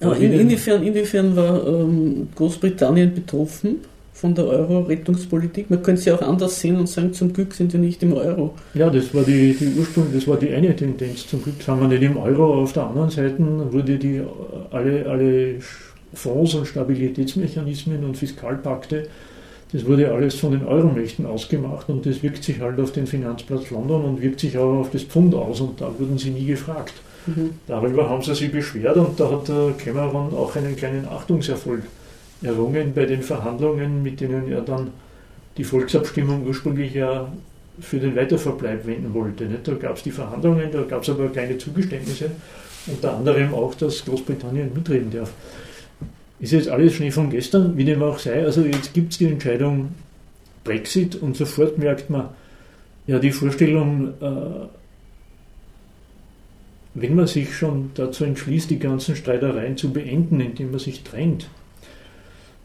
[0.00, 3.76] Ja, in, inwiefern, inwiefern war ähm, Großbritannien betroffen?
[4.14, 5.68] von der Euro-Rettungspolitik?
[5.68, 8.12] Man könnte es ja auch anders sehen und sagen, zum Glück sind wir nicht im
[8.14, 8.54] Euro.
[8.72, 11.26] Ja, das war die, die Ursprung, das war die eine Tendenz.
[11.26, 12.62] Zum Glück sind wir nicht im Euro.
[12.62, 13.36] Auf der anderen Seite
[13.72, 14.22] wurde die
[14.70, 15.56] alle, alle
[16.14, 19.08] Fonds und Stabilitätsmechanismen und Fiskalpakte,
[19.74, 23.70] das wurde alles von den Euromächten ausgemacht und das wirkt sich halt auf den Finanzplatz
[23.70, 26.94] London und wirkt sich auch auf das Pfund aus und da wurden sie nie gefragt.
[27.26, 27.50] Mhm.
[27.66, 31.82] Darüber haben sie sich beschwert und da hat der Cameron auch einen kleinen Achtungserfolg
[32.40, 34.92] errungen bei den Verhandlungen, mit denen er dann
[35.56, 37.26] die Volksabstimmung ursprünglich ja
[37.80, 39.48] für den Weiterverbleib wenden wollte.
[39.64, 42.30] Da gab es die Verhandlungen, da gab es aber kleine Zugeständnisse,
[42.86, 45.32] unter anderem auch, dass Großbritannien mitreden darf.
[46.44, 48.44] Ist jetzt alles Schnee von gestern, wie dem auch sei.
[48.44, 49.94] Also jetzt gibt es die Entscheidung
[50.62, 52.28] Brexit und sofort merkt man,
[53.06, 54.66] ja, die Vorstellung, äh,
[56.92, 61.48] wenn man sich schon dazu entschließt, die ganzen Streitereien zu beenden, indem man sich trennt,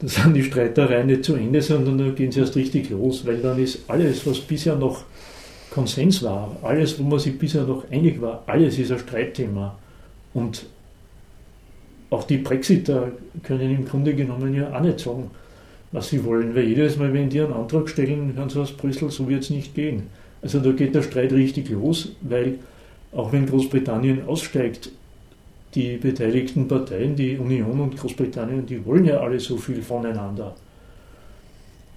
[0.00, 3.38] dann sind die Streitereien nicht zu Ende, sondern dann gehen sie erst richtig los, weil
[3.38, 5.04] dann ist alles, was bisher noch
[5.70, 9.78] Konsens war, alles, wo man sich bisher noch einig war, alles ist ein Streitthema.
[10.34, 10.66] Und
[12.10, 15.30] auch die Brexiter können im Grunde genommen ja auch nicht sagen,
[15.92, 19.10] was sie wollen, weil jedes Mal, wenn die einen Antrag stellen, hören sie aus Brüssel,
[19.10, 20.04] so wird es nicht gehen.
[20.42, 22.58] Also da geht der Streit richtig los, weil
[23.12, 24.90] auch wenn Großbritannien aussteigt,
[25.74, 30.54] die beteiligten Parteien, die Union und Großbritannien, die wollen ja alle so viel voneinander.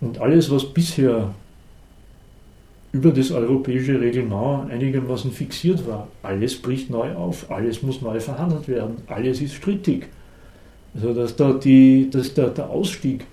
[0.02, 1.34] Und alles, was bisher
[2.94, 8.68] über das europäische Reglement einigermaßen fixiert war, alles bricht neu auf, alles muss neu verhandelt
[8.68, 10.08] werden, alles ist strittig.
[10.94, 13.26] Also dass da die, dass da der Ausstieg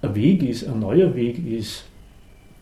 [0.00, 1.84] ein Weg ist, ein neuer Weg ist,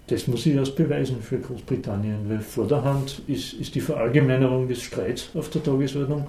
[0.09, 4.67] das muss ich erst beweisen für Großbritannien, weil vor der Hand ist, ist die Verallgemeinerung
[4.67, 6.27] des Streits auf der Tagesordnung.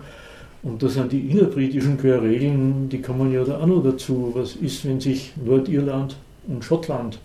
[0.63, 4.31] Und da sind die innerbritischen Querregeln, die kommen ja da auch noch dazu.
[4.33, 7.19] Was ist, wenn sich Nordirland und Schottland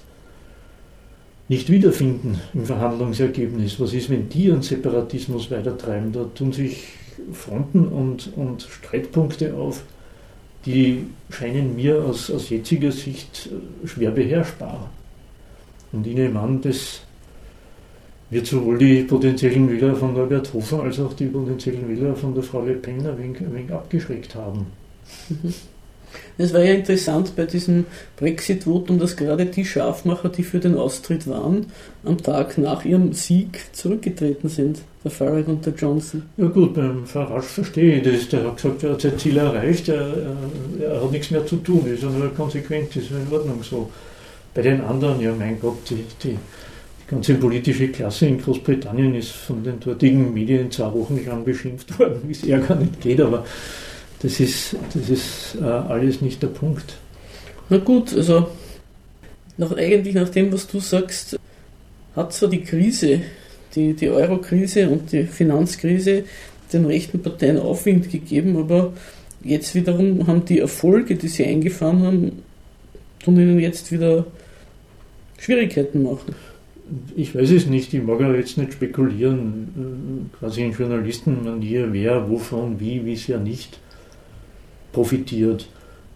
[1.52, 3.78] nicht wiederfinden im Verhandlungsergebnis?
[3.78, 6.10] Was ist, wenn die einen Separatismus weitertreiben?
[6.10, 6.84] Da tun sich
[7.32, 9.82] Fronten und, und Streitpunkte auf,
[10.64, 14.90] die scheinen mir aus, aus jetziger Sicht äh, schwer beherrschbar.
[15.92, 17.02] Und ich nehme an, das
[18.30, 22.44] wird sowohl die potenziellen Wähler von Norbert Hofer als auch die potenziellen Wähler von der
[22.44, 24.68] Frau Le Pen ein wenig, ein wenig abgeschreckt haben.
[26.38, 27.84] Es war ja interessant bei diesem
[28.16, 31.66] Brexit-Votum, dass gerade die Scharfmacher, die für den Austritt waren,
[32.04, 36.22] am Tag nach ihrem Sieg zurückgetreten sind, der Farage und der Johnson.
[36.36, 38.28] Ja gut, beim Farage verstehe ich das.
[38.28, 40.14] Der hat gesagt, er hat sein Ziel erreicht, er,
[40.80, 43.90] er, hat nichts mehr zu tun, ist ja nur konsequent, ist ja in Ordnung so.
[44.54, 46.38] Bei den anderen, ja mein Gott, die, die, die
[47.08, 52.20] ganze politische Klasse in Großbritannien ist von den dortigen Medien zwei Wochen lang beschimpft worden,
[52.26, 53.44] wie es eher gar nicht geht, aber
[54.22, 56.96] das ist, das ist äh, alles nicht der Punkt.
[57.68, 58.48] Na gut, also
[59.56, 61.38] nach, eigentlich nach dem, was du sagst,
[62.14, 63.22] hat zwar die Krise,
[63.74, 66.24] die, die Euro-Krise und die Finanzkrise
[66.72, 68.92] den rechten Parteien Aufwind gegeben, aber
[69.42, 72.42] jetzt wiederum haben die Erfolge, die sie eingefahren haben,
[73.22, 74.26] tun ihnen jetzt wieder
[75.38, 76.34] Schwierigkeiten machen?
[77.16, 82.78] Ich weiß es nicht, ich mag ja jetzt nicht spekulieren, quasi in Journalistenmanier, wer, wovon,
[82.78, 83.78] wie, wie es ja nicht
[84.92, 85.66] profitiert.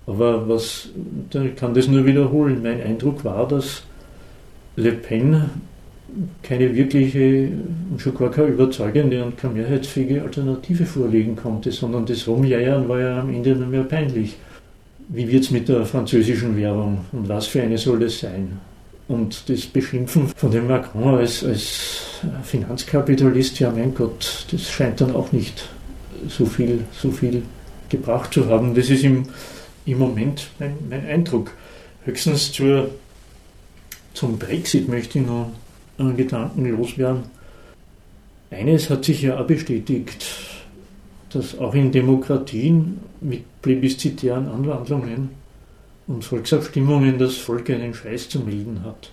[0.07, 0.89] Aber was,
[1.33, 2.63] ich kann das nur wiederholen.
[2.63, 3.83] Mein Eindruck war, dass
[4.77, 5.51] Le Pen
[6.43, 7.51] keine wirkliche
[7.91, 13.01] und schon gar keine überzeugende und keine mehrheitsfähige Alternative vorlegen konnte, sondern das Rumjeiern war
[13.01, 14.37] ja am Ende nur mehr peinlich.
[15.09, 18.59] Wie wird es mit der französischen Währung und was für eine soll das sein?
[19.09, 25.15] Und das Beschimpfen von dem Macron als, als Finanzkapitalist, ja mein Gott, das scheint dann
[25.15, 25.69] auch nicht
[26.29, 27.43] so viel, so viel
[27.89, 28.75] gebracht zu haben.
[28.75, 29.25] Das ist im,
[29.85, 31.53] im Moment mein, mein Eindruck.
[32.05, 32.91] Höchstens zur,
[34.15, 35.51] zum Brexit möchte ich noch
[35.99, 37.25] einen Gedanken loswerden.
[38.51, 40.25] Eines hat sich ja auch bestätigt,
[41.31, 45.31] dass auch in Demokratien mit plebiszitären Anwandlungen
[46.07, 49.11] und Volksabstimmungen das Volk einen Scheiß zu melden hat.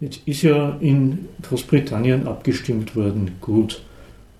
[0.00, 3.36] Jetzt ist ja in Großbritannien abgestimmt worden.
[3.40, 3.82] Gut.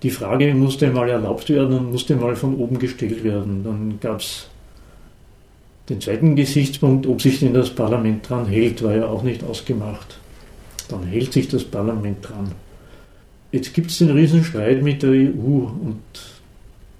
[0.05, 3.63] Die Frage musste mal erlaubt werden und musste mal von oben gestellt werden.
[3.63, 4.45] Dann gab es
[5.89, 10.19] den zweiten Gesichtspunkt, ob sich denn das Parlament dran hält, war ja auch nicht ausgemacht.
[10.89, 12.51] Dann hält sich das Parlament dran.
[13.51, 16.03] Jetzt gibt es den Riesenstreit mit der EU und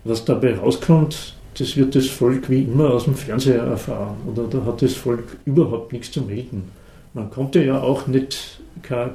[0.03, 4.17] was dabei rauskommt, das wird das Volk wie immer aus dem Fernseher erfahren.
[4.25, 6.71] Oder da hat das Volk überhaupt nichts zu melden.
[7.13, 9.11] Man konnte ja auch nicht keine,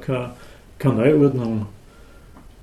[0.79, 1.65] keine, Neuordnung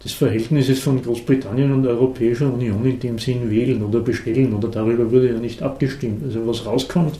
[0.04, 4.68] des Verhältnisses von Großbritannien und der Europäischen Union in dem Sinn wählen oder bestellen oder
[4.68, 6.22] darüber wurde ja nicht abgestimmt.
[6.24, 7.18] Also was rauskommt,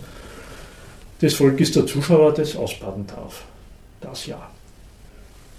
[1.20, 3.44] das Volk ist der Zuschauer, das ausbaden darf.
[4.00, 4.50] Das ja.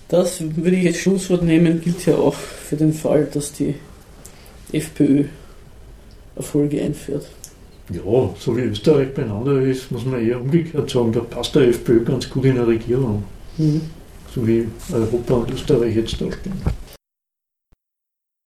[0.08, 3.76] Das würde ich jetzt Schlusswort nehmen, gilt ja auch für den Fall, dass die
[4.72, 5.26] FPÖ
[6.36, 7.28] Erfolge einführt.
[7.92, 12.04] Ja, so wie Österreich beieinander ist, muss man eher umgekehrt sagen, da passt der FPÖ
[12.04, 13.24] ganz gut in der Regierung.
[13.58, 13.82] Mhm.
[14.34, 16.79] So wie Europa und Österreich jetzt da stehen.